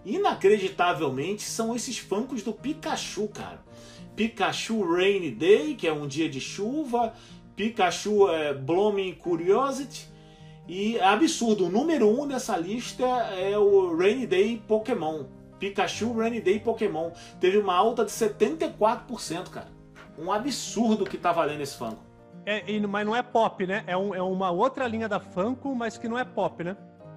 inacreditavelmente, 0.04 1.42
são 1.42 1.74
esses 1.74 1.98
funkos 1.98 2.42
do 2.42 2.52
Pikachu, 2.52 3.28
cara. 3.28 3.62
Pikachu 4.16 4.84
Rainy 4.94 5.30
Day, 5.30 5.74
que 5.74 5.86
é 5.86 5.92
um 5.92 6.06
dia 6.06 6.28
de 6.28 6.40
chuva, 6.40 7.12
Pikachu 7.56 8.28
é, 8.28 8.54
Blooming 8.54 9.14
Curiosity, 9.14 10.08
e 10.68 10.96
é 10.96 11.04
absurdo, 11.04 11.66
o 11.66 11.68
número 11.68 12.08
um 12.08 12.26
dessa 12.26 12.56
lista 12.56 13.04
é 13.04 13.58
o 13.58 13.96
Rainy 13.96 14.26
Day 14.26 14.62
Pokémon. 14.66 15.24
Pikachu 15.58 16.12
Rainy 16.12 16.40
Day 16.40 16.58
Pokémon. 16.58 17.10
Teve 17.40 17.58
uma 17.58 17.74
alta 17.74 18.04
de 18.04 18.10
74%, 18.10 19.48
cara. 19.48 19.68
Um 20.18 20.30
absurdo 20.30 21.04
que 21.04 21.16
tá 21.16 21.32
valendo 21.32 21.60
esse 21.60 21.76
Funko. 21.76 21.98
É, 22.44 22.64
mas 22.80 23.06
não 23.06 23.14
é 23.14 23.22
pop, 23.22 23.64
né? 23.66 23.84
É, 23.86 23.96
um, 23.96 24.14
é 24.14 24.22
uma 24.22 24.50
outra 24.50 24.86
linha 24.86 25.08
da 25.08 25.20
Funko, 25.20 25.74
mas 25.74 25.96
que 25.96 26.08
não 26.08 26.18
é 26.18 26.24
pop, 26.24 26.64
né? 26.64 26.76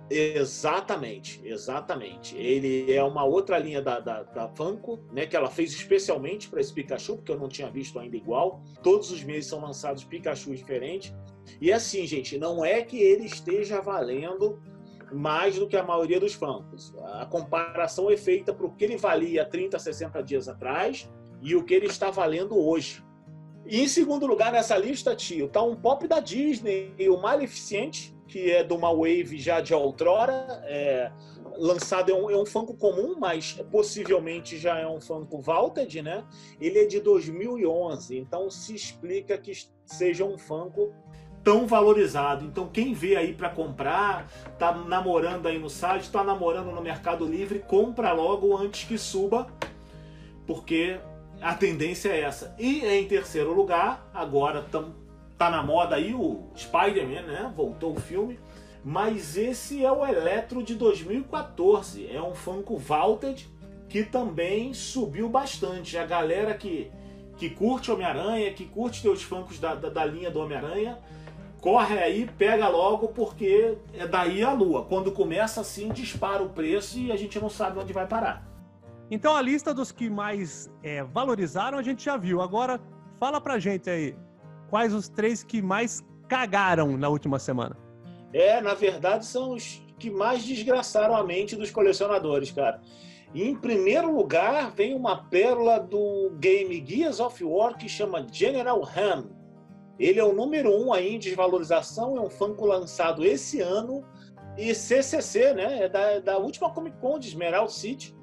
Exatamente, 0.10 1.42
exatamente. 1.44 2.38
Ele 2.38 2.94
é 2.94 3.04
uma 3.04 3.24
outra 3.24 3.58
linha 3.58 3.82
da, 3.82 4.00
da, 4.00 4.24
da 4.24 4.48
Funko, 4.50 5.00
né? 5.12 5.26
Que 5.26 5.36
ela 5.36 5.50
fez 5.50 5.74
especialmente 5.74 6.48
para 6.48 6.62
esse 6.62 6.72
Pikachu, 6.72 7.18
porque 7.18 7.32
eu 7.32 7.40
não 7.40 7.48
tinha 7.48 7.70
visto 7.70 7.98
ainda 8.00 8.16
igual. 8.16 8.62
Todos 8.84 9.12
os 9.12 9.24
meses 9.24 9.50
são 9.50 9.62
lançados 9.62 10.04
Pikachu 10.04 10.56
diferentes. 10.56 11.14
E 11.60 11.72
assim, 11.72 12.06
gente, 12.06 12.38
não 12.38 12.64
é 12.64 12.82
que 12.82 12.98
ele 12.98 13.26
esteja 13.26 13.82
valendo 13.82 14.60
mais 15.12 15.58
do 15.58 15.68
que 15.68 15.78
a 15.78 15.84
maioria 15.84 16.20
dos 16.20 16.34
Funkos. 16.34 16.94
A 17.14 17.26
comparação 17.26 18.12
é 18.12 18.18
feita 18.18 18.54
para 18.54 18.66
o 18.66 18.72
que 18.72 18.84
ele 18.84 18.98
valia 18.98 19.46
30, 19.46 19.80
60 19.80 20.22
dias 20.22 20.48
atrás 20.48 21.10
e 21.42 21.56
o 21.56 21.64
que 21.64 21.74
ele 21.74 21.88
está 21.88 22.12
valendo 22.12 22.58
hoje. 22.58 23.04
E 23.66 23.82
em 23.82 23.88
segundo 23.88 24.28
lugar 24.28 24.52
nessa 24.52 24.78
lista, 24.78 25.16
tio, 25.16 25.48
tá 25.48 25.62
um 25.64 25.76
pop 25.76 26.08
da 26.08 26.20
Disney, 26.20 26.94
o 27.10 27.18
Maleficent, 27.18 28.15
que 28.28 28.52
é 28.52 28.64
de 28.64 28.74
uma 28.74 28.92
wave 28.92 29.38
já 29.38 29.62
de 29.62 29.74
outrora, 29.74 30.62
é, 30.66 31.12
lançado 31.58 32.12
é 32.12 32.16
um, 32.16 32.30
é 32.30 32.38
um 32.38 32.46
Funko 32.46 32.76
comum, 32.76 33.16
mas 33.20 33.54
possivelmente 33.72 34.58
já 34.58 34.78
é 34.80 34.88
um 34.88 35.00
Funko 35.00 35.42
Vaulted, 35.42 36.02
né? 36.02 36.24
Ele 36.60 36.80
é 36.80 36.86
de 36.86 37.00
2011, 37.00 38.18
então 38.18 38.50
se 38.50 38.74
explica 38.74 39.38
que 39.38 39.52
seja 39.86 40.26
um 40.26 40.38
Funko 40.38 40.94
tão 41.44 41.68
valorizado. 41.68 42.46
Então 42.46 42.68
quem 42.68 42.94
vê 42.94 43.16
aí 43.16 43.34
para 43.34 43.50
comprar, 43.50 44.30
tá 44.58 44.74
namorando 44.74 45.48
aí 45.48 45.60
no 45.60 45.70
site, 45.70 46.10
tá 46.12 46.24
namorando 46.24 46.72
no 46.72 46.82
Mercado 46.82 47.26
Livre, 47.26 47.60
compra 47.60 48.12
logo 48.12 48.58
antes 48.58 48.88
que 48.88 48.98
suba, 48.98 49.48
porque 50.48 51.00
a 51.42 51.54
tendência 51.54 52.10
é 52.10 52.22
essa. 52.22 52.56
E 52.58 52.84
em 52.86 53.08
terceiro 53.08 53.54
lugar, 53.54 54.10
agora 54.14 54.64
tam, 54.64 54.96
tá 55.38 55.50
na 55.50 55.62
moda 55.62 55.96
aí 55.96 56.14
o 56.14 56.44
Spider-Man, 56.56 57.24
né? 57.24 57.54
Voltou 57.56 57.94
o 57.94 58.00
filme. 58.00 58.40
Mas 58.84 59.36
esse 59.36 59.84
é 59.84 59.92
o 59.92 60.06
Eletro 60.06 60.62
de 60.62 60.76
2014. 60.76 62.08
É 62.08 62.22
um 62.22 62.36
Funko 62.36 62.78
Vaulted 62.78 63.50
que 63.90 64.04
também 64.04 64.74
subiu 64.74 65.28
bastante. 65.28 65.98
A 65.98 66.06
galera 66.06 66.54
que, 66.54 66.92
que 67.38 67.50
curte 67.50 67.92
Homem-Aranha, 67.92 68.54
que 68.54 68.66
curte 68.66 69.02
teus 69.02 69.24
Funkos 69.24 69.60
da, 69.60 69.74
da, 69.76 69.90
da 69.90 70.06
linha 70.06 70.30
do 70.30 70.40
Homem-Aranha, 70.40 71.00
corre 71.60 71.98
aí, 71.98 72.30
pega 72.38 72.68
logo, 72.68 73.08
porque 73.08 73.78
é 73.94 74.08
daí 74.08 74.44
a 74.44 74.52
lua. 74.52 74.86
Quando 74.86 75.12
começa 75.12 75.62
assim, 75.62 75.90
dispara 75.90 76.44
o 76.44 76.50
preço 76.50 77.00
e 77.00 77.12
a 77.12 77.16
gente 77.16 77.40
não 77.40 77.50
sabe 77.50 77.80
onde 77.80 77.92
vai 77.92 78.06
parar. 78.06 78.46
Então 79.10 79.36
a 79.36 79.42
lista 79.42 79.74
dos 79.74 79.92
que 79.92 80.10
mais 80.10 80.72
é, 80.84 81.04
valorizaram 81.04 81.78
a 81.78 81.82
gente 81.82 82.04
já 82.04 82.18
viu. 82.18 82.42
Agora 82.42 82.80
fala 83.20 83.40
pra 83.42 83.60
gente 83.60 83.90
aí 83.90 84.16
quais 84.76 84.94
os 84.94 85.08
três 85.08 85.42
que 85.42 85.62
mais 85.62 86.04
cagaram 86.28 86.98
na 86.98 87.08
última 87.08 87.40
semana. 87.40 87.78
É, 88.34 88.60
na 88.60 88.74
verdade 88.74 89.26
são 89.26 89.54
os 89.54 89.82
que 89.98 90.12
mais 90.12 90.44
desgraçaram 90.44 91.16
a 91.16 91.24
mente 91.24 91.56
dos 91.56 91.72
colecionadores, 91.72 92.52
cara. 92.52 92.82
Em 93.34 93.56
primeiro 93.56 94.14
lugar 94.14 94.72
vem 94.72 94.94
uma 94.94 95.24
pérola 95.30 95.80
do 95.80 96.30
game 96.42 96.86
Gears 96.86 97.22
of 97.22 97.42
War 97.42 97.78
que 97.78 97.88
chama 97.88 98.28
General 98.30 98.84
Han. 98.84 99.30
Ele 99.98 100.20
é 100.20 100.24
o 100.26 100.34
número 100.34 100.70
um 100.70 100.92
aí 100.92 101.16
em 101.16 101.20
desvalorização, 101.20 102.18
é 102.18 102.20
um 102.20 102.30
Funko 102.30 102.66
lançado 102.66 103.24
esse 103.24 103.62
ano 103.62 104.04
e 104.58 104.76
CCC, 104.76 105.54
né? 105.54 105.84
É 105.84 105.88
da, 105.88 106.20
da 106.20 106.38
última 106.38 106.70
Comic 106.70 106.98
Con 107.00 107.18
de 107.18 107.30
Esmeralda 107.30 107.72
City 107.72 108.14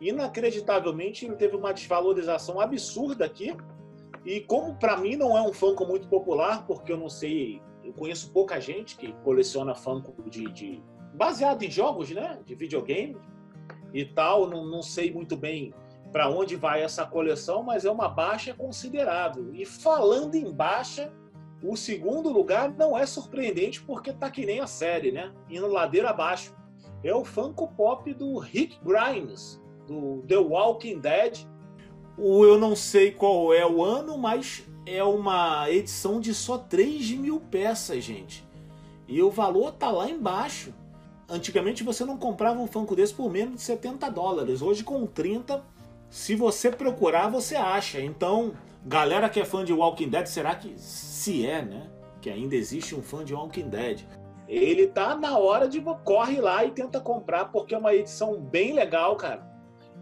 inacreditavelmente 0.00 1.24
ele 1.24 1.36
teve 1.36 1.56
uma 1.56 1.72
desvalorização 1.72 2.60
absurda 2.60 3.24
aqui. 3.24 3.56
E 4.24 4.40
como 4.40 4.74
para 4.76 4.96
mim 4.96 5.16
não 5.16 5.36
é 5.36 5.42
um 5.42 5.52
Funko 5.52 5.86
muito 5.86 6.08
popular, 6.08 6.66
porque 6.66 6.92
eu 6.92 6.96
não 6.96 7.08
sei, 7.08 7.60
eu 7.82 7.92
conheço 7.92 8.32
pouca 8.32 8.60
gente 8.60 8.96
que 8.96 9.12
coleciona 9.24 9.74
Funko 9.74 10.14
de, 10.28 10.50
de 10.50 10.82
baseado 11.12 11.62
em 11.62 11.70
jogos, 11.70 12.10
né, 12.10 12.38
de 12.44 12.54
videogame 12.54 13.16
e 13.92 14.04
tal, 14.04 14.48
não, 14.48 14.64
não 14.64 14.82
sei 14.82 15.12
muito 15.12 15.36
bem 15.36 15.72
para 16.10 16.28
onde 16.28 16.54
vai 16.54 16.82
essa 16.82 17.04
coleção, 17.04 17.62
mas 17.62 17.84
é 17.84 17.90
uma 17.90 18.08
baixa 18.08 18.54
considerável. 18.54 19.52
E 19.52 19.66
falando 19.66 20.36
em 20.36 20.48
baixa, 20.52 21.12
o 21.60 21.76
segundo 21.76 22.30
lugar 22.30 22.72
não 22.72 22.96
é 22.96 23.04
surpreendente 23.04 23.82
porque 23.82 24.12
tá 24.12 24.30
que 24.30 24.46
nem 24.46 24.60
a 24.60 24.66
série, 24.66 25.10
né? 25.10 25.32
Indo 25.50 25.66
ladeira 25.66 26.10
abaixo. 26.10 26.54
É 27.02 27.12
o 27.12 27.24
Funko 27.24 27.68
Pop 27.68 28.12
do 28.14 28.38
Rick 28.38 28.78
Grimes, 28.84 29.60
do 29.88 30.22
The 30.28 30.38
Walking 30.38 31.00
Dead. 31.00 31.46
O, 32.16 32.44
eu 32.44 32.58
não 32.58 32.76
sei 32.76 33.10
qual 33.10 33.52
é 33.52 33.66
o 33.66 33.82
ano, 33.82 34.16
mas 34.16 34.64
é 34.86 35.02
uma 35.02 35.68
edição 35.70 36.20
de 36.20 36.32
só 36.32 36.58
3 36.58 37.12
mil 37.12 37.40
peças, 37.40 38.04
gente. 38.04 38.46
E 39.08 39.20
o 39.22 39.30
valor 39.30 39.72
tá 39.72 39.90
lá 39.90 40.08
embaixo. 40.08 40.72
Antigamente 41.28 41.82
você 41.82 42.04
não 42.04 42.16
comprava 42.16 42.60
um 42.60 42.66
Funko 42.66 42.94
desse 42.94 43.14
por 43.14 43.30
menos 43.30 43.56
de 43.56 43.62
70 43.62 44.08
dólares. 44.10 44.62
Hoje 44.62 44.84
com 44.84 45.06
30, 45.06 45.62
se 46.08 46.34
você 46.36 46.70
procurar, 46.70 47.28
você 47.28 47.56
acha. 47.56 48.00
Então, 48.00 48.52
galera 48.84 49.28
que 49.28 49.40
é 49.40 49.44
fã 49.44 49.64
de 49.64 49.72
Walking 49.72 50.08
Dead, 50.08 50.26
será 50.26 50.54
que 50.54 50.74
se 50.78 51.46
é, 51.46 51.62
né? 51.62 51.90
Que 52.20 52.30
ainda 52.30 52.54
existe 52.54 52.94
um 52.94 53.02
fã 53.02 53.24
de 53.24 53.34
Walking 53.34 53.68
Dead. 53.68 54.02
Ele 54.46 54.86
tá 54.86 55.16
na 55.16 55.38
hora 55.38 55.66
de 55.66 55.80
corre 56.04 56.40
lá 56.40 56.64
e 56.64 56.70
tenta 56.70 57.00
comprar 57.00 57.46
porque 57.46 57.74
é 57.74 57.78
uma 57.78 57.94
edição 57.94 58.40
bem 58.40 58.72
legal, 58.74 59.16
cara 59.16 59.54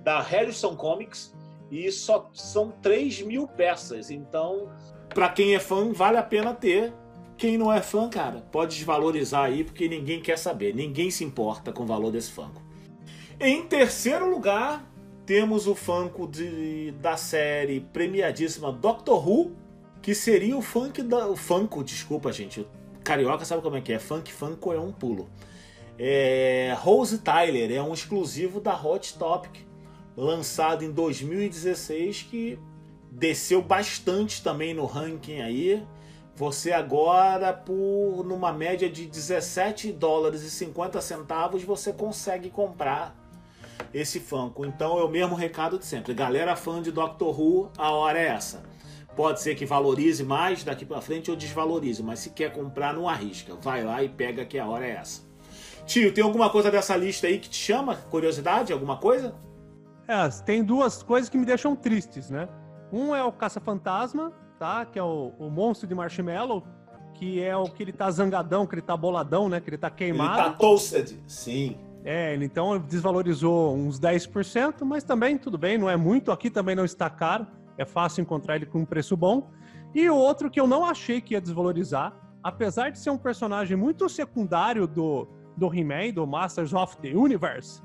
da 0.02 0.20
Harrison 0.20 0.76
Comics 0.76 1.34
e 1.72 1.90
só 1.90 2.30
são 2.34 2.70
3 2.82 3.22
mil 3.22 3.48
peças. 3.48 4.10
Então, 4.10 4.68
para 5.08 5.30
quem 5.30 5.54
é 5.54 5.58
fã, 5.58 5.90
vale 5.90 6.18
a 6.18 6.22
pena 6.22 6.52
ter. 6.52 6.92
Quem 7.38 7.56
não 7.56 7.72
é 7.72 7.80
fã, 7.80 8.10
cara, 8.10 8.42
pode 8.52 8.76
desvalorizar 8.76 9.44
aí 9.44 9.64
porque 9.64 9.88
ninguém 9.88 10.20
quer 10.20 10.38
saber, 10.38 10.74
ninguém 10.74 11.10
se 11.10 11.24
importa 11.24 11.72
com 11.72 11.82
o 11.82 11.86
valor 11.86 12.12
desse 12.12 12.30
Funko. 12.30 12.62
Em 13.40 13.62
terceiro 13.62 14.30
lugar, 14.30 14.86
temos 15.24 15.66
o 15.66 15.74
Funko 15.74 16.28
de, 16.28 16.92
da 17.00 17.16
série 17.16 17.80
premiadíssima 17.80 18.70
Doctor 18.70 19.26
Who, 19.26 19.56
que 20.02 20.14
seria 20.14 20.56
o 20.56 20.62
funk 20.62 21.02
da, 21.02 21.26
o 21.26 21.34
Funko, 21.34 21.82
desculpa 21.82 22.30
gente, 22.30 22.66
carioca 23.02 23.44
sabe 23.44 23.62
como 23.62 23.76
é 23.76 23.80
que 23.80 23.92
é, 23.92 23.98
funk 23.98 24.32
Funko 24.32 24.72
é 24.72 24.78
um 24.78 24.92
pulo. 24.92 25.28
É, 25.98 26.76
Rose 26.78 27.18
Tyler 27.18 27.72
é 27.72 27.82
um 27.82 27.94
exclusivo 27.94 28.60
da 28.60 28.74
Hot 28.80 29.18
Topic 29.18 29.71
lançado 30.16 30.84
em 30.84 30.90
2016 30.90 32.22
que 32.22 32.58
desceu 33.10 33.62
bastante 33.62 34.42
também 34.42 34.74
no 34.74 34.86
ranking 34.86 35.40
aí. 35.40 35.82
Você 36.34 36.72
agora 36.72 37.52
por 37.52 38.24
numa 38.24 38.52
média 38.52 38.88
de 38.88 39.06
17 39.06 39.92
dólares 39.92 40.42
e 40.42 40.50
50 40.50 41.00
centavos 41.00 41.62
você 41.62 41.92
consegue 41.92 42.48
comprar 42.48 43.14
esse 43.92 44.18
Funko. 44.18 44.64
Então 44.64 44.98
é 44.98 45.04
o 45.04 45.08
mesmo 45.08 45.34
recado 45.34 45.78
de 45.78 45.84
sempre. 45.84 46.14
Galera 46.14 46.56
fã 46.56 46.80
de 46.80 46.90
Doctor 46.90 47.38
Who, 47.38 47.70
a 47.76 47.90
hora 47.90 48.18
é 48.18 48.28
essa. 48.28 48.62
Pode 49.14 49.42
ser 49.42 49.54
que 49.54 49.66
valorize 49.66 50.24
mais 50.24 50.64
daqui 50.64 50.86
para 50.86 51.02
frente 51.02 51.30
ou 51.30 51.36
desvalorize, 51.36 52.02
mas 52.02 52.20
se 52.20 52.30
quer 52.30 52.50
comprar 52.50 52.94
não 52.94 53.06
arrisca. 53.06 53.54
Vai 53.56 53.84
lá 53.84 54.02
e 54.02 54.08
pega 54.08 54.44
que 54.44 54.58
a 54.58 54.66
hora 54.66 54.86
é 54.86 54.92
essa. 54.92 55.20
Tio, 55.84 56.14
tem 56.14 56.24
alguma 56.24 56.48
coisa 56.48 56.70
dessa 56.70 56.96
lista 56.96 57.26
aí 57.26 57.38
que 57.38 57.50
te 57.50 57.56
chama? 57.56 57.96
Curiosidade? 57.96 58.72
Alguma 58.72 58.96
coisa? 58.96 59.34
É, 60.12 60.28
tem 60.44 60.62
duas 60.62 61.02
coisas 61.02 61.30
que 61.30 61.38
me 61.38 61.46
deixam 61.46 61.74
tristes, 61.74 62.28
né? 62.28 62.46
Um 62.92 63.14
é 63.16 63.24
o 63.24 63.32
Caça-Fantasma, 63.32 64.30
tá? 64.58 64.84
Que 64.84 64.98
é 64.98 65.02
o, 65.02 65.32
o 65.38 65.48
monstro 65.48 65.88
de 65.88 65.94
marshmallow, 65.94 66.62
que 67.14 67.42
é 67.42 67.56
o 67.56 67.64
que 67.64 67.82
ele 67.82 67.92
tá 67.92 68.10
zangadão, 68.10 68.66
que 68.66 68.74
ele 68.74 68.82
tá 68.82 68.94
boladão, 68.94 69.48
né? 69.48 69.58
Que 69.58 69.70
ele 69.70 69.78
tá 69.78 69.88
queimado. 69.88 70.38
Ele 70.38 70.50
tá 70.50 70.52
toasted, 70.58 71.18
sim. 71.26 71.78
É, 72.04 72.34
ele 72.34 72.44
então 72.44 72.78
desvalorizou 72.78 73.74
uns 73.74 73.98
10%, 73.98 74.84
mas 74.84 75.02
também 75.02 75.38
tudo 75.38 75.56
bem, 75.56 75.78
não 75.78 75.88
é 75.88 75.96
muito. 75.96 76.30
Aqui 76.30 76.50
também 76.50 76.76
não 76.76 76.84
está 76.84 77.08
caro, 77.08 77.46
é 77.78 77.86
fácil 77.86 78.20
encontrar 78.20 78.56
ele 78.56 78.66
com 78.66 78.80
um 78.80 78.84
preço 78.84 79.16
bom. 79.16 79.50
E 79.94 80.10
o 80.10 80.14
outro 80.14 80.50
que 80.50 80.60
eu 80.60 80.66
não 80.66 80.84
achei 80.84 81.22
que 81.22 81.32
ia 81.32 81.40
desvalorizar, 81.40 82.12
apesar 82.42 82.90
de 82.90 82.98
ser 82.98 83.08
um 83.08 83.18
personagem 83.18 83.78
muito 83.78 84.06
secundário 84.10 84.86
do, 84.86 85.26
do 85.56 85.74
He-Man, 85.74 86.12
do 86.12 86.26
Masters 86.26 86.74
of 86.74 86.98
the 86.98 87.16
Universe, 87.16 87.80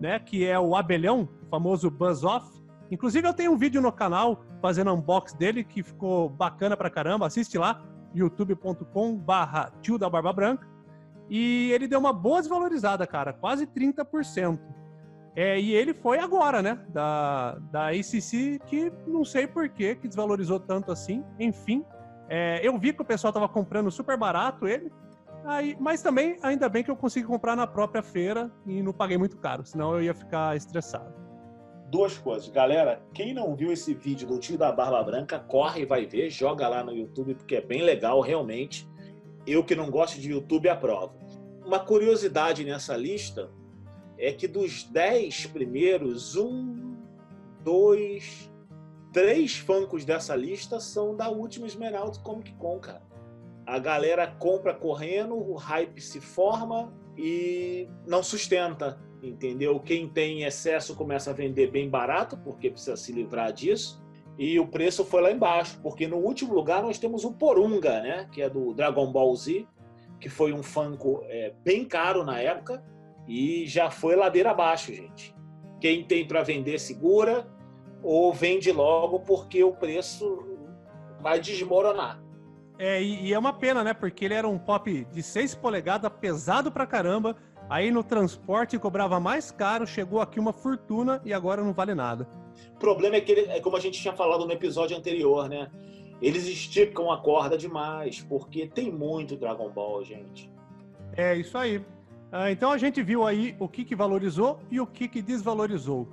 né? 0.00 0.18
Que 0.18 0.46
é 0.46 0.58
o 0.58 0.74
abelhão, 0.74 1.28
o 1.42 1.46
famoso 1.48 1.90
Buzz 1.90 2.24
Off. 2.24 2.60
Inclusive 2.90 3.28
eu 3.28 3.34
tenho 3.34 3.52
um 3.52 3.56
vídeo 3.56 3.80
no 3.80 3.92
canal 3.92 4.42
fazendo 4.60 4.92
unbox 4.92 5.32
dele 5.32 5.62
que 5.62 5.82
ficou 5.82 6.28
bacana 6.28 6.76
pra 6.76 6.90
caramba, 6.90 7.26
assiste 7.26 7.56
lá. 7.56 7.82
youtube.com 8.14 9.16
barra 9.16 9.70
tio 9.80 9.98
da 9.98 10.08
Barba 10.08 10.32
Branca. 10.32 10.66
E 11.28 11.70
ele 11.70 11.86
deu 11.86 12.00
uma 12.00 12.12
boa 12.12 12.40
desvalorizada, 12.40 13.06
cara, 13.06 13.32
quase 13.32 13.66
30%. 13.66 14.58
É, 15.36 15.60
e 15.60 15.72
ele 15.72 15.94
foi 15.94 16.18
agora, 16.18 16.60
né? 16.60 16.80
Da, 16.88 17.56
da 17.70 17.88
ACC, 17.90 18.58
que 18.66 18.92
não 19.06 19.24
sei 19.24 19.46
por 19.46 19.68
que 19.68 19.94
desvalorizou 19.94 20.58
tanto 20.58 20.90
assim. 20.90 21.24
Enfim, 21.38 21.84
é, 22.28 22.60
eu 22.66 22.76
vi 22.78 22.92
que 22.92 23.02
o 23.02 23.04
pessoal 23.04 23.32
tava 23.32 23.48
comprando 23.48 23.90
super 23.90 24.16
barato 24.16 24.66
ele. 24.66 24.90
Aí, 25.44 25.76
mas 25.80 26.02
também, 26.02 26.38
ainda 26.42 26.68
bem 26.68 26.84
que 26.84 26.90
eu 26.90 26.96
consegui 26.96 27.26
comprar 27.26 27.56
na 27.56 27.66
própria 27.66 28.02
feira 28.02 28.50
e 28.66 28.82
não 28.82 28.92
paguei 28.92 29.16
muito 29.16 29.38
caro, 29.38 29.64
senão 29.64 29.94
eu 29.94 30.02
ia 30.02 30.14
ficar 30.14 30.56
estressado. 30.56 31.12
Duas 31.90 32.16
coisas. 32.16 32.48
Galera, 32.48 33.02
quem 33.12 33.34
não 33.34 33.56
viu 33.56 33.72
esse 33.72 33.94
vídeo 33.94 34.28
do 34.28 34.38
tio 34.38 34.56
da 34.56 34.70
Barba 34.70 35.02
Branca, 35.02 35.38
corre 35.38 35.82
e 35.82 35.86
vai 35.86 36.06
ver, 36.06 36.30
joga 36.30 36.68
lá 36.68 36.84
no 36.84 36.92
YouTube, 36.92 37.34
porque 37.34 37.56
é 37.56 37.60
bem 37.60 37.82
legal, 37.82 38.20
realmente. 38.20 38.88
Eu 39.46 39.64
que 39.64 39.74
não 39.74 39.90
gosto 39.90 40.20
de 40.20 40.30
YouTube, 40.30 40.68
aprovo. 40.68 41.14
Uma 41.64 41.80
curiosidade 41.80 42.64
nessa 42.64 42.96
lista 42.96 43.50
é 44.18 44.32
que 44.32 44.46
dos 44.46 44.84
dez 44.84 45.46
primeiros, 45.46 46.36
um, 46.36 46.94
dois, 47.64 48.52
três 49.12 49.56
funkos 49.58 50.04
dessa 50.04 50.36
lista 50.36 50.78
são 50.78 51.16
da 51.16 51.28
última 51.28 51.66
Esmeralda 51.66 52.18
Comic 52.20 52.52
Con, 52.54 52.78
cara. 52.78 53.09
A 53.70 53.78
galera 53.78 54.26
compra 54.26 54.74
correndo, 54.74 55.36
o 55.36 55.54
hype 55.54 56.00
se 56.00 56.20
forma 56.20 56.92
e 57.16 57.88
não 58.04 58.20
sustenta, 58.20 58.98
entendeu? 59.22 59.78
Quem 59.78 60.08
tem 60.08 60.42
excesso 60.42 60.96
começa 60.96 61.30
a 61.30 61.32
vender 61.32 61.70
bem 61.70 61.88
barato, 61.88 62.36
porque 62.38 62.68
precisa 62.68 62.96
se 62.96 63.12
livrar 63.12 63.52
disso. 63.52 64.02
E 64.36 64.58
o 64.58 64.66
preço 64.66 65.04
foi 65.04 65.22
lá 65.22 65.30
embaixo, 65.30 65.78
porque 65.84 66.08
no 66.08 66.16
último 66.16 66.52
lugar 66.52 66.82
nós 66.82 66.98
temos 66.98 67.24
o 67.24 67.32
Porunga, 67.32 68.00
né? 68.00 68.28
Que 68.32 68.42
é 68.42 68.50
do 68.50 68.74
Dragon 68.74 69.12
Ball 69.12 69.36
Z, 69.36 69.64
que 70.18 70.28
foi 70.28 70.52
um 70.52 70.64
Funko 70.64 71.22
é, 71.28 71.52
bem 71.62 71.84
caro 71.84 72.24
na 72.24 72.40
época 72.40 72.82
e 73.28 73.68
já 73.68 73.88
foi 73.88 74.16
ladeira 74.16 74.50
abaixo, 74.50 74.92
gente. 74.92 75.32
Quem 75.80 76.02
tem 76.02 76.26
para 76.26 76.42
vender 76.42 76.80
segura 76.80 77.46
ou 78.02 78.32
vende 78.32 78.72
logo 78.72 79.20
porque 79.20 79.62
o 79.62 79.70
preço 79.70 80.44
vai 81.20 81.38
desmoronar. 81.38 82.20
É, 82.82 83.02
e, 83.02 83.26
e, 83.26 83.34
é 83.34 83.38
uma 83.38 83.52
pena, 83.52 83.84
né? 83.84 83.92
Porque 83.92 84.24
ele 84.24 84.32
era 84.32 84.48
um 84.48 84.58
pop 84.58 85.06
de 85.12 85.22
6 85.22 85.54
polegadas, 85.54 86.10
pesado 86.18 86.72
pra 86.72 86.86
caramba. 86.86 87.36
Aí 87.68 87.90
no 87.90 88.02
transporte 88.02 88.78
cobrava 88.78 89.20
mais 89.20 89.50
caro, 89.50 89.86
chegou 89.86 90.18
aqui 90.18 90.40
uma 90.40 90.54
fortuna 90.54 91.20
e 91.22 91.34
agora 91.34 91.62
não 91.62 91.74
vale 91.74 91.94
nada. 91.94 92.26
O 92.74 92.78
problema 92.78 93.16
é 93.16 93.20
que 93.20 93.32
ele, 93.32 93.50
é 93.50 93.60
como 93.60 93.76
a 93.76 93.80
gente 93.80 94.00
tinha 94.00 94.14
falado 94.14 94.46
no 94.46 94.52
episódio 94.52 94.96
anterior, 94.96 95.46
né? 95.46 95.70
Eles 96.22 96.46
esticam 96.46 97.12
a 97.12 97.18
corda 97.18 97.58
demais, 97.58 98.24
porque 98.26 98.66
tem 98.66 98.90
muito 98.90 99.36
Dragon 99.36 99.68
Ball, 99.68 100.02
gente. 100.02 100.50
É 101.14 101.36
isso 101.36 101.58
aí. 101.58 101.84
Ah, 102.32 102.50
então 102.50 102.72
a 102.72 102.78
gente 102.78 103.02
viu 103.02 103.26
aí 103.26 103.54
o 103.58 103.68
que, 103.68 103.84
que 103.84 103.94
valorizou 103.94 104.58
e 104.70 104.80
o 104.80 104.86
que, 104.86 105.06
que 105.06 105.20
desvalorizou. 105.20 106.08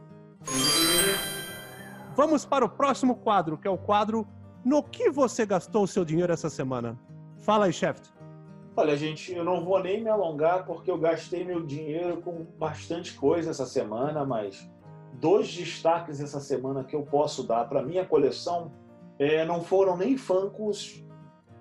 Vamos 2.13 2.43
para 2.43 2.65
o 2.65 2.69
próximo 2.69 3.15
quadro, 3.15 3.57
que 3.57 3.67
é 3.67 3.71
o 3.71 3.77
quadro 3.77 4.27
No 4.67 4.83
que 4.83 5.09
você 5.09 5.45
gastou 5.45 5.83
o 5.83 5.87
seu 5.87 6.03
dinheiro 6.03 6.33
essa 6.33 6.49
semana? 6.49 6.99
Fala 7.37 7.67
aí, 7.67 7.71
chefe. 7.71 8.01
Olha, 8.75 8.97
gente, 8.97 9.33
eu 9.33 9.41
não 9.41 9.63
vou 9.63 9.81
nem 9.81 10.03
me 10.03 10.09
alongar 10.09 10.65
porque 10.65 10.91
eu 10.91 10.97
gastei 10.97 11.45
meu 11.45 11.65
dinheiro 11.65 12.21
com 12.21 12.45
bastante 12.59 13.13
coisa 13.13 13.51
essa 13.51 13.65
semana, 13.65 14.25
mas 14.25 14.69
dois 15.13 15.47
destaques 15.55 16.19
essa 16.19 16.41
semana 16.41 16.83
que 16.83 16.93
eu 16.93 17.03
posso 17.03 17.43
dar 17.43 17.63
para 17.69 17.81
minha 17.81 18.05
coleção 18.05 18.69
é, 19.17 19.45
não 19.45 19.63
foram 19.63 19.95
nem 19.95 20.17
Funkos 20.17 21.01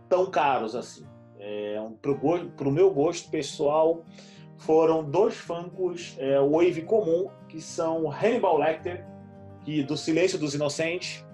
tão 0.08 0.26
caros 0.28 0.74
assim. 0.74 1.06
É, 1.38 1.80
Para 2.02 2.68
o 2.68 2.72
meu 2.72 2.90
gosto 2.90 3.30
pessoal, 3.30 4.02
foram 4.56 5.08
dois 5.08 5.36
Funkos 5.36 6.16
é, 6.18 6.40
Wave 6.40 6.82
comum, 6.82 7.30
que 7.48 7.60
são 7.60 8.10
Hannibal 8.10 8.58
Lecter, 8.58 9.06
que 9.64 9.84
do 9.84 9.96
Silêncio 9.96 10.40
dos 10.40 10.56
Inocentes, 10.56 11.24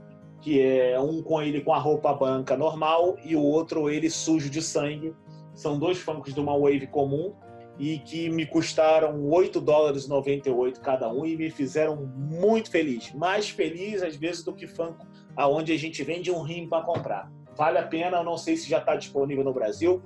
que 0.42 0.60
é 0.60 1.00
um 1.00 1.22
com 1.22 1.40
ele 1.40 1.60
com 1.60 1.72
a 1.72 1.78
roupa 1.78 2.12
branca 2.12 2.56
normal 2.56 3.16
e 3.24 3.36
o 3.36 3.40
outro 3.40 3.88
ele 3.88 4.10
sujo 4.10 4.50
de 4.50 4.60
sangue. 4.60 5.14
São 5.54 5.78
dois 5.78 5.98
Funkos 5.98 6.34
de 6.34 6.40
uma 6.40 6.58
Wave 6.58 6.88
comum 6.88 7.32
e 7.78 7.98
que 8.00 8.28
me 8.28 8.44
custaram 8.44 9.24
8 9.30 9.60
dólares 9.60 10.08
98 10.08 10.80
cada 10.80 11.10
um 11.10 11.24
e 11.24 11.36
me 11.36 11.48
fizeram 11.48 11.96
muito 11.96 12.70
feliz. 12.70 13.14
Mais 13.14 13.48
feliz 13.48 14.02
às 14.02 14.16
vezes 14.16 14.42
do 14.42 14.52
que 14.52 14.66
Funko 14.66 15.06
aonde 15.36 15.72
a 15.72 15.78
gente 15.78 16.02
vende 16.02 16.30
um 16.30 16.42
rim 16.42 16.68
para 16.68 16.84
comprar. 16.84 17.32
Vale 17.56 17.78
a 17.78 17.86
pena, 17.86 18.18
eu 18.18 18.24
não 18.24 18.36
sei 18.36 18.56
se 18.56 18.68
já 18.68 18.78
está 18.78 18.96
disponível 18.96 19.44
no 19.44 19.52
Brasil, 19.52 20.02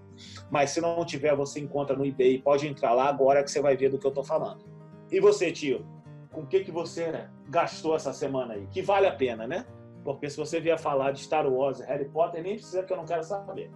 mas 0.50 0.70
se 0.70 0.80
não 0.80 1.04
tiver, 1.04 1.34
você 1.34 1.60
encontra 1.60 1.96
no 1.96 2.04
eBay. 2.04 2.38
Pode 2.40 2.66
entrar 2.66 2.92
lá 2.92 3.08
agora 3.08 3.42
que 3.42 3.50
você 3.50 3.60
vai 3.60 3.76
ver 3.76 3.88
do 3.88 3.98
que 3.98 4.06
eu 4.06 4.10
estou 4.10 4.24
falando. 4.24 4.64
E 5.10 5.20
você, 5.20 5.50
tio? 5.50 5.86
Com 6.32 6.42
o 6.42 6.46
que, 6.46 6.60
que 6.60 6.72
você 6.72 7.28
gastou 7.48 7.94
essa 7.94 8.12
semana 8.12 8.54
aí? 8.54 8.66
Que 8.66 8.82
vale 8.82 9.06
a 9.06 9.12
pena, 9.12 9.46
né? 9.46 9.64
Porque 10.06 10.30
se 10.30 10.36
você 10.36 10.60
vier 10.60 10.78
falar 10.78 11.10
de 11.10 11.20
Star 11.20 11.46
Wars 11.48 11.80
Harry 11.80 12.04
Potter, 12.04 12.40
nem 12.40 12.54
precisa 12.54 12.84
que 12.84 12.92
eu 12.92 12.96
não 12.96 13.04
quero 13.04 13.24
saber. 13.24 13.72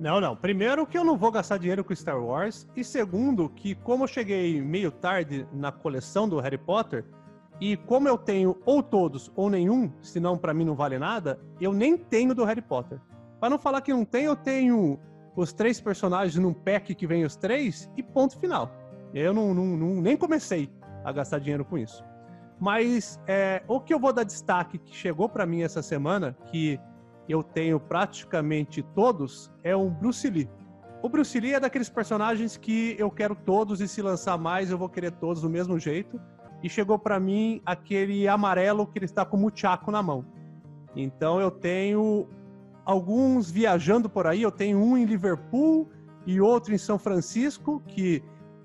Não, 0.00 0.20
não. 0.20 0.34
Primeiro 0.34 0.84
que 0.84 0.98
eu 0.98 1.04
não 1.04 1.16
vou 1.16 1.30
gastar 1.30 1.58
dinheiro 1.58 1.84
com 1.84 1.94
Star 1.94 2.20
Wars. 2.20 2.68
E 2.74 2.82
segundo 2.82 3.48
que 3.48 3.76
como 3.76 4.02
eu 4.02 4.08
cheguei 4.08 4.60
meio 4.60 4.90
tarde 4.90 5.46
na 5.52 5.70
coleção 5.70 6.28
do 6.28 6.40
Harry 6.40 6.58
Potter, 6.58 7.04
e 7.60 7.76
como 7.76 8.08
eu 8.08 8.18
tenho 8.18 8.58
ou 8.66 8.82
todos 8.82 9.30
ou 9.36 9.48
nenhum, 9.48 9.92
senão 10.02 10.36
para 10.36 10.52
mim 10.52 10.64
não 10.64 10.74
vale 10.74 10.98
nada, 10.98 11.38
eu 11.60 11.72
nem 11.72 11.96
tenho 11.96 12.34
do 12.34 12.44
Harry 12.44 12.62
Potter. 12.62 12.98
Para 13.38 13.50
não 13.50 13.58
falar 13.58 13.80
que 13.80 13.92
não 13.92 14.04
tem, 14.04 14.24
eu 14.24 14.34
tenho 14.34 14.98
os 15.36 15.52
três 15.52 15.80
personagens 15.80 16.34
num 16.36 16.52
pack 16.52 16.94
que 16.96 17.06
vem 17.06 17.24
os 17.24 17.36
três 17.36 17.88
e 17.96 18.02
ponto 18.02 18.38
final. 18.40 18.70
Eu 19.14 19.32
não, 19.32 19.54
não, 19.54 19.64
não 19.64 20.02
nem 20.02 20.16
comecei 20.16 20.68
a 21.04 21.12
gastar 21.12 21.38
dinheiro 21.38 21.64
com 21.64 21.78
isso. 21.78 22.02
Mas 22.60 23.18
é, 23.26 23.62
o 23.66 23.80
que 23.80 23.94
eu 23.94 23.98
vou 23.98 24.12
dar 24.12 24.22
destaque 24.22 24.76
que 24.76 24.94
chegou 24.94 25.28
para 25.28 25.46
mim 25.46 25.62
essa 25.62 25.80
semana, 25.80 26.36
que 26.50 26.78
eu 27.26 27.42
tenho 27.42 27.80
praticamente 27.80 28.82
todos, 28.94 29.50
é 29.64 29.74
o 29.74 29.88
Bruce 29.88 30.28
Lee. 30.28 30.48
O 31.02 31.08
Bruce 31.08 31.40
Lee 31.40 31.54
é 31.54 31.60
daqueles 31.60 31.88
personagens 31.88 32.58
que 32.58 32.94
eu 32.98 33.10
quero 33.10 33.34
todos 33.34 33.80
e 33.80 33.88
se 33.88 34.02
lançar 34.02 34.36
mais 34.36 34.70
eu 34.70 34.76
vou 34.76 34.88
querer 34.88 35.12
todos 35.12 35.40
do 35.40 35.48
mesmo 35.48 35.78
jeito 35.78 36.20
e 36.62 36.68
chegou 36.68 36.98
para 36.98 37.18
mim 37.18 37.62
aquele 37.64 38.28
amarelo 38.28 38.86
que 38.86 38.98
ele 38.98 39.06
está 39.06 39.24
com 39.24 39.38
o 39.38 39.40
muchaco 39.40 39.90
na 39.90 40.02
mão. 40.02 40.26
Então 40.94 41.40
eu 41.40 41.50
tenho 41.50 42.28
alguns 42.84 43.50
viajando 43.50 44.10
por 44.10 44.26
aí, 44.26 44.42
eu 44.42 44.50
tenho 44.50 44.78
um 44.78 44.98
em 44.98 45.06
Liverpool 45.06 45.88
e 46.26 46.38
outro 46.40 46.74
em 46.74 46.78
São 46.78 46.98
Francisco, 46.98 47.82
que 47.86 48.22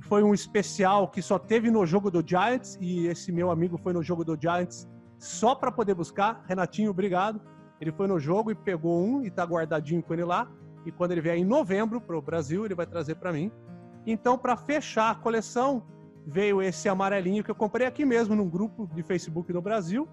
foi 0.08 0.24
um 0.24 0.34
especial 0.34 1.08
que 1.08 1.22
só 1.22 1.38
teve 1.38 1.70
no 1.70 1.86
jogo 1.86 2.10
do 2.10 2.24
Giants 2.26 2.78
e 2.80 3.08
esse 3.08 3.32
meu 3.32 3.52
amigo 3.52 3.78
foi 3.78 3.94
no 3.94 4.02
jogo 4.02 4.24
do 4.24 4.40
Giants 4.40 4.88
só 5.18 5.56
para 5.56 5.72
poder 5.72 5.94
buscar. 5.94 6.44
Renatinho, 6.48 6.92
obrigado. 6.92 7.42
Ele 7.80 7.92
foi 7.92 8.08
no 8.08 8.20
jogo 8.20 8.52
e 8.52 8.56
pegou 8.56 9.04
um 9.04 9.24
e 9.24 9.28
está 9.28 9.44
guardadinho 9.44 10.02
com 10.02 10.14
ele 10.14 10.24
lá. 10.24 10.50
E 10.86 10.92
quando 10.92 11.12
ele 11.12 11.22
vier 11.22 11.38
em 11.38 11.44
novembro 11.44 12.00
para 12.00 12.18
o 12.18 12.22
Brasil, 12.22 12.66
ele 12.66 12.76
vai 12.76 12.86
trazer 12.86 13.16
para 13.16 13.34
mim. 13.34 13.52
Então, 14.06 14.38
para 14.38 14.56
fechar 14.56 15.10
a 15.10 15.16
coleção, 15.16 15.84
veio 16.26 16.62
esse 16.62 16.90
amarelinho 16.90 17.44
que 17.44 17.52
eu 17.52 17.56
comprei 17.56 17.86
aqui 17.86 18.06
mesmo 18.06 18.36
num 18.36 18.50
grupo 18.50 18.88
de 18.94 19.04
Facebook 19.04 19.52
no 19.54 19.62
Brasil 19.62 20.08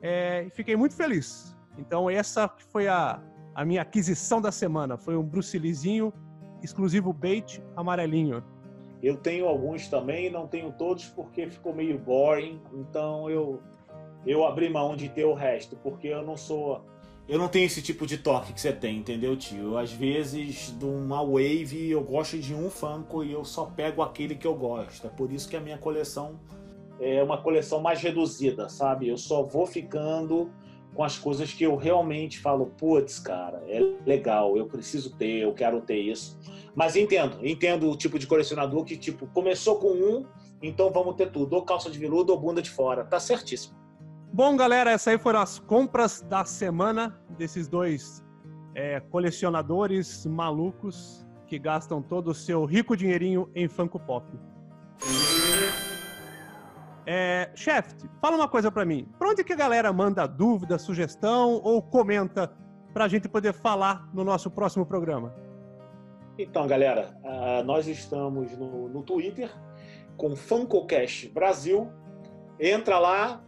é, 0.00 0.44
e 0.44 0.50
fiquei 0.50 0.76
muito 0.76 0.94
feliz. 0.94 1.56
Então 1.76 2.08
essa 2.08 2.48
foi 2.72 2.88
a, 2.88 3.20
a 3.54 3.64
minha 3.64 3.82
aquisição 3.82 4.40
da 4.40 4.50
semana, 4.50 4.96
foi 4.96 5.16
um 5.16 5.22
Bruce 5.22 5.58
Leezinho 5.58 6.12
exclusivo 6.62 7.12
bait 7.12 7.62
amarelinho. 7.76 8.42
Eu 9.02 9.16
tenho 9.16 9.46
alguns 9.46 9.88
também, 9.88 10.30
não 10.30 10.46
tenho 10.46 10.72
todos 10.72 11.06
porque 11.06 11.48
ficou 11.48 11.74
meio 11.74 11.98
boring, 11.98 12.60
então 12.72 13.30
eu 13.30 13.60
eu 14.26 14.44
abri 14.44 14.68
mão 14.68 14.96
de 14.96 15.08
ter 15.08 15.24
o 15.24 15.32
resto, 15.32 15.76
porque 15.76 16.08
eu 16.08 16.22
não 16.24 16.36
sou 16.36 16.84
eu 17.28 17.38
não 17.38 17.46
tenho 17.46 17.66
esse 17.66 17.82
tipo 17.82 18.06
de 18.06 18.16
toque 18.16 18.54
que 18.54 18.60
você 18.60 18.72
tem, 18.72 18.96
entendeu, 18.96 19.36
tio? 19.36 19.76
Às 19.76 19.92
vezes, 19.92 20.74
de 20.78 20.84
uma 20.86 21.22
wave, 21.22 21.90
eu 21.90 22.02
gosto 22.02 22.38
de 22.38 22.54
um 22.54 22.70
Funko 22.70 23.22
e 23.22 23.32
eu 23.32 23.44
só 23.44 23.66
pego 23.66 24.00
aquele 24.00 24.34
que 24.34 24.46
eu 24.46 24.54
gosto. 24.54 25.06
É 25.06 25.10
por 25.10 25.30
isso 25.30 25.46
que 25.46 25.54
a 25.54 25.60
minha 25.60 25.76
coleção 25.76 26.40
é 26.98 27.22
uma 27.22 27.36
coleção 27.36 27.80
mais 27.80 28.00
reduzida, 28.00 28.70
sabe? 28.70 29.08
Eu 29.08 29.18
só 29.18 29.42
vou 29.42 29.66
ficando 29.66 30.50
com 30.94 31.04
as 31.04 31.18
coisas 31.18 31.52
que 31.52 31.62
eu 31.62 31.76
realmente 31.76 32.38
falo, 32.40 32.72
putz, 32.78 33.18
cara, 33.18 33.62
é 33.68 33.78
legal, 34.06 34.56
eu 34.56 34.66
preciso 34.66 35.14
ter, 35.14 35.42
eu 35.42 35.52
quero 35.52 35.82
ter 35.82 35.98
isso. 35.98 36.38
Mas 36.78 36.94
entendo, 36.94 37.44
entendo 37.44 37.90
o 37.90 37.96
tipo 37.96 38.20
de 38.20 38.26
colecionador 38.28 38.84
que, 38.84 38.96
tipo, 38.96 39.26
começou 39.26 39.80
com 39.80 39.88
um, 39.88 40.24
então 40.62 40.92
vamos 40.92 41.16
ter 41.16 41.32
tudo, 41.32 41.54
ou 41.54 41.64
calça 41.64 41.90
de 41.90 41.98
veludo 41.98 42.32
ou 42.32 42.38
bunda 42.38 42.62
de 42.62 42.70
fora. 42.70 43.04
Tá 43.04 43.18
certíssimo. 43.18 43.76
Bom, 44.32 44.56
galera, 44.56 44.92
essas 44.92 45.08
aí 45.08 45.18
foram 45.18 45.40
as 45.40 45.58
compras 45.58 46.22
da 46.22 46.44
semana 46.44 47.20
desses 47.36 47.66
dois 47.66 48.24
é, 48.76 49.00
colecionadores 49.00 50.24
malucos 50.24 51.26
que 51.48 51.58
gastam 51.58 52.00
todo 52.00 52.28
o 52.28 52.34
seu 52.34 52.64
rico 52.64 52.96
dinheirinho 52.96 53.50
em 53.56 53.66
Funko 53.66 53.98
Pop. 53.98 54.24
É, 57.04 57.50
chefe, 57.56 58.08
fala 58.20 58.36
uma 58.36 58.46
coisa 58.46 58.70
para 58.70 58.84
mim. 58.84 59.08
Pra 59.18 59.30
onde 59.30 59.42
que 59.42 59.52
a 59.52 59.56
galera 59.56 59.92
manda 59.92 60.28
dúvida, 60.28 60.78
sugestão 60.78 61.54
ou 61.54 61.82
comenta 61.82 62.56
para 62.94 63.06
a 63.06 63.08
gente 63.08 63.28
poder 63.28 63.52
falar 63.52 64.08
no 64.14 64.22
nosso 64.22 64.48
próximo 64.48 64.86
programa? 64.86 65.47
Então, 66.38 66.68
galera, 66.68 67.18
uh, 67.24 67.64
nós 67.64 67.88
estamos 67.88 68.56
no, 68.56 68.88
no 68.88 69.02
Twitter 69.02 69.50
com 70.16 70.36
FancoCast 70.36 71.28
Brasil. 71.30 71.90
Entra 72.60 73.00
lá, 73.00 73.44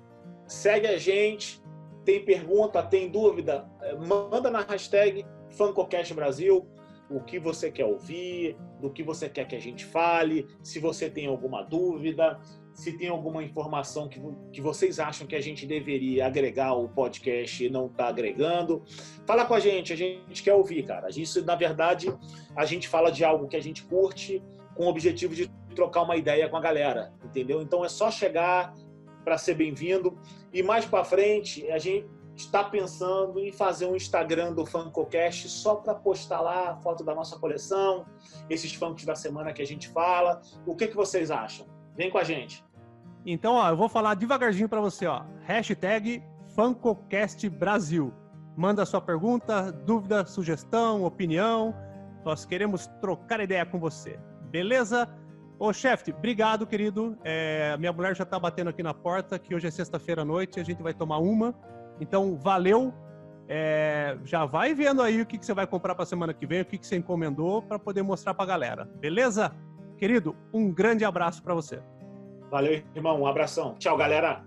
segue 0.49 0.89
a 0.89 0.99
gente. 0.99 1.63
Tem 2.05 2.25
pergunta, 2.25 2.83
tem 2.83 3.09
dúvida? 3.09 3.71
Eh, 3.83 3.95
manda 3.95 4.51
na 4.51 4.63
hashtag 4.63 5.25
FancoCast 5.51 6.15
Brasil 6.15 6.67
o 7.11 7.21
que 7.21 7.39
você 7.39 7.71
quer 7.71 7.85
ouvir, 7.85 8.57
do 8.81 8.91
que 8.91 9.03
você 9.03 9.29
quer 9.29 9.47
que 9.47 9.55
a 9.55 9.61
gente 9.61 9.85
fale, 9.85 10.47
se 10.63 10.79
você 10.79 11.11
tem 11.11 11.27
alguma 11.27 11.63
dúvida, 11.63 12.41
se 12.81 12.93
tem 12.95 13.09
alguma 13.09 13.45
informação 13.45 14.09
que, 14.09 14.19
que 14.51 14.61
vocês 14.63 14.99
acham 14.99 15.27
que 15.27 15.37
a 15.37 15.41
gente 15.41 15.67
deveria 15.67 16.27
agregar 16.27 16.69
ao 16.69 16.89
podcast 16.89 17.63
e 17.63 17.69
não 17.69 17.87
está 17.87 18.09
agregando. 18.09 18.83
Fala 19.27 19.45
com 19.45 19.53
a 19.53 19.61
gente, 19.61 19.93
a 19.93 19.97
gente 19.97 20.43
quer 20.43 20.55
ouvir, 20.55 20.87
cara. 20.87 21.11
Gente, 21.11 21.43
na 21.43 21.55
verdade, 21.55 22.11
a 22.57 22.65
gente 22.65 22.89
fala 22.89 23.13
de 23.13 23.23
algo 23.23 23.47
que 23.49 23.57
a 23.57 23.61
gente 23.61 23.85
curte 23.85 24.43
com 24.75 24.87
o 24.87 24.89
objetivo 24.89 25.35
de 25.35 25.47
trocar 25.75 26.01
uma 26.05 26.17
ideia 26.17 26.49
com 26.49 26.57
a 26.57 26.61
galera, 26.61 27.13
entendeu? 27.23 27.61
Então 27.61 27.85
é 27.85 27.89
só 27.91 28.11
chegar 28.11 28.73
para 29.23 29.37
ser 29.37 29.57
bem-vindo 29.57 30.19
e 30.51 30.63
mais 30.63 30.87
para 30.87 31.05
frente 31.05 31.71
a 31.71 31.79
gente 31.79 32.09
está 32.35 32.65
pensando 32.65 33.39
em 33.39 33.53
fazer 33.53 33.85
um 33.85 33.95
Instagram 33.95 34.55
do 34.55 34.65
FunkoCast 34.65 35.51
só 35.51 35.75
para 35.75 35.95
postar 35.95 36.41
lá 36.41 36.71
a 36.71 36.77
foto 36.77 37.05
da 37.05 37.15
nossa 37.15 37.39
coleção, 37.39 38.07
esses 38.49 38.73
funks 38.73 39.05
da 39.05 39.15
semana 39.15 39.53
que 39.53 39.61
a 39.61 39.67
gente 39.67 39.87
fala. 39.91 40.41
O 40.67 40.75
que, 40.75 40.89
que 40.89 40.97
vocês 40.97 41.31
acham? 41.31 41.67
Vem 41.95 42.09
com 42.09 42.17
a 42.17 42.25
gente. 42.25 42.65
Então, 43.25 43.55
ó, 43.55 43.69
eu 43.69 43.77
vou 43.77 43.89
falar 43.89 44.15
devagarzinho 44.15 44.69
para 44.69 44.81
você, 44.81 45.07
ó. 45.07 45.23
Hashtag 45.43 46.23
FunkoCast 46.55 47.49
Brasil. 47.49 48.13
Manda 48.57 48.85
sua 48.85 49.01
pergunta, 49.01 49.73
dúvida, 49.73 50.25
sugestão, 50.27 51.05
opinião. 51.05 51.75
Nós 52.25 52.45
queremos 52.45 52.87
trocar 53.01 53.41
ideia 53.41 53.65
com 53.65 53.79
você. 53.79 54.19
Beleza? 54.51 55.09
Ô, 55.59 55.73
chefe, 55.73 56.13
obrigado, 56.13 56.67
querido. 56.67 57.17
É, 57.23 57.77
minha 57.79 57.93
mulher 57.93 58.17
já 58.17 58.25
tá 58.25 58.39
batendo 58.39 58.71
aqui 58.71 58.83
na 58.83 58.95
porta, 58.95 59.39
que 59.39 59.55
hoje 59.55 59.67
é 59.67 59.71
sexta-feira 59.71 60.23
à 60.23 60.25
noite, 60.25 60.59
a 60.59 60.65
gente 60.65 60.83
vai 60.83 60.95
tomar 60.95 61.19
uma. 61.19 61.55
Então, 62.01 62.39
valeu. 62.39 62.93
É, 63.47 64.17
já 64.25 64.45
vai 64.45 64.75
vendo 64.75 65.03
aí 65.03 65.21
o 65.21 65.27
que, 65.27 65.37
que 65.37 65.45
você 65.45 65.53
vai 65.53 65.67
comprar 65.67 65.95
para 65.95 66.07
semana 66.07 66.33
que 66.33 66.47
vem, 66.47 66.63
o 66.63 66.65
que, 66.65 66.79
que 66.79 66.87
você 66.87 66.97
encomendou, 66.97 67.61
para 67.61 67.79
poder 67.79 68.03
mostrar 68.03 68.33
para 68.33 68.45
a 68.45 68.49
galera. 68.49 68.85
Beleza? 69.01 69.53
Querido, 69.99 70.37
um 70.53 70.73
grande 70.73 71.05
abraço 71.05 71.43
para 71.43 71.53
você. 71.53 71.83
Valeu, 72.51 72.83
irmão. 72.95 73.21
Um 73.21 73.27
abração. 73.27 73.77
Tchau, 73.79 73.97
galera. 73.97 74.45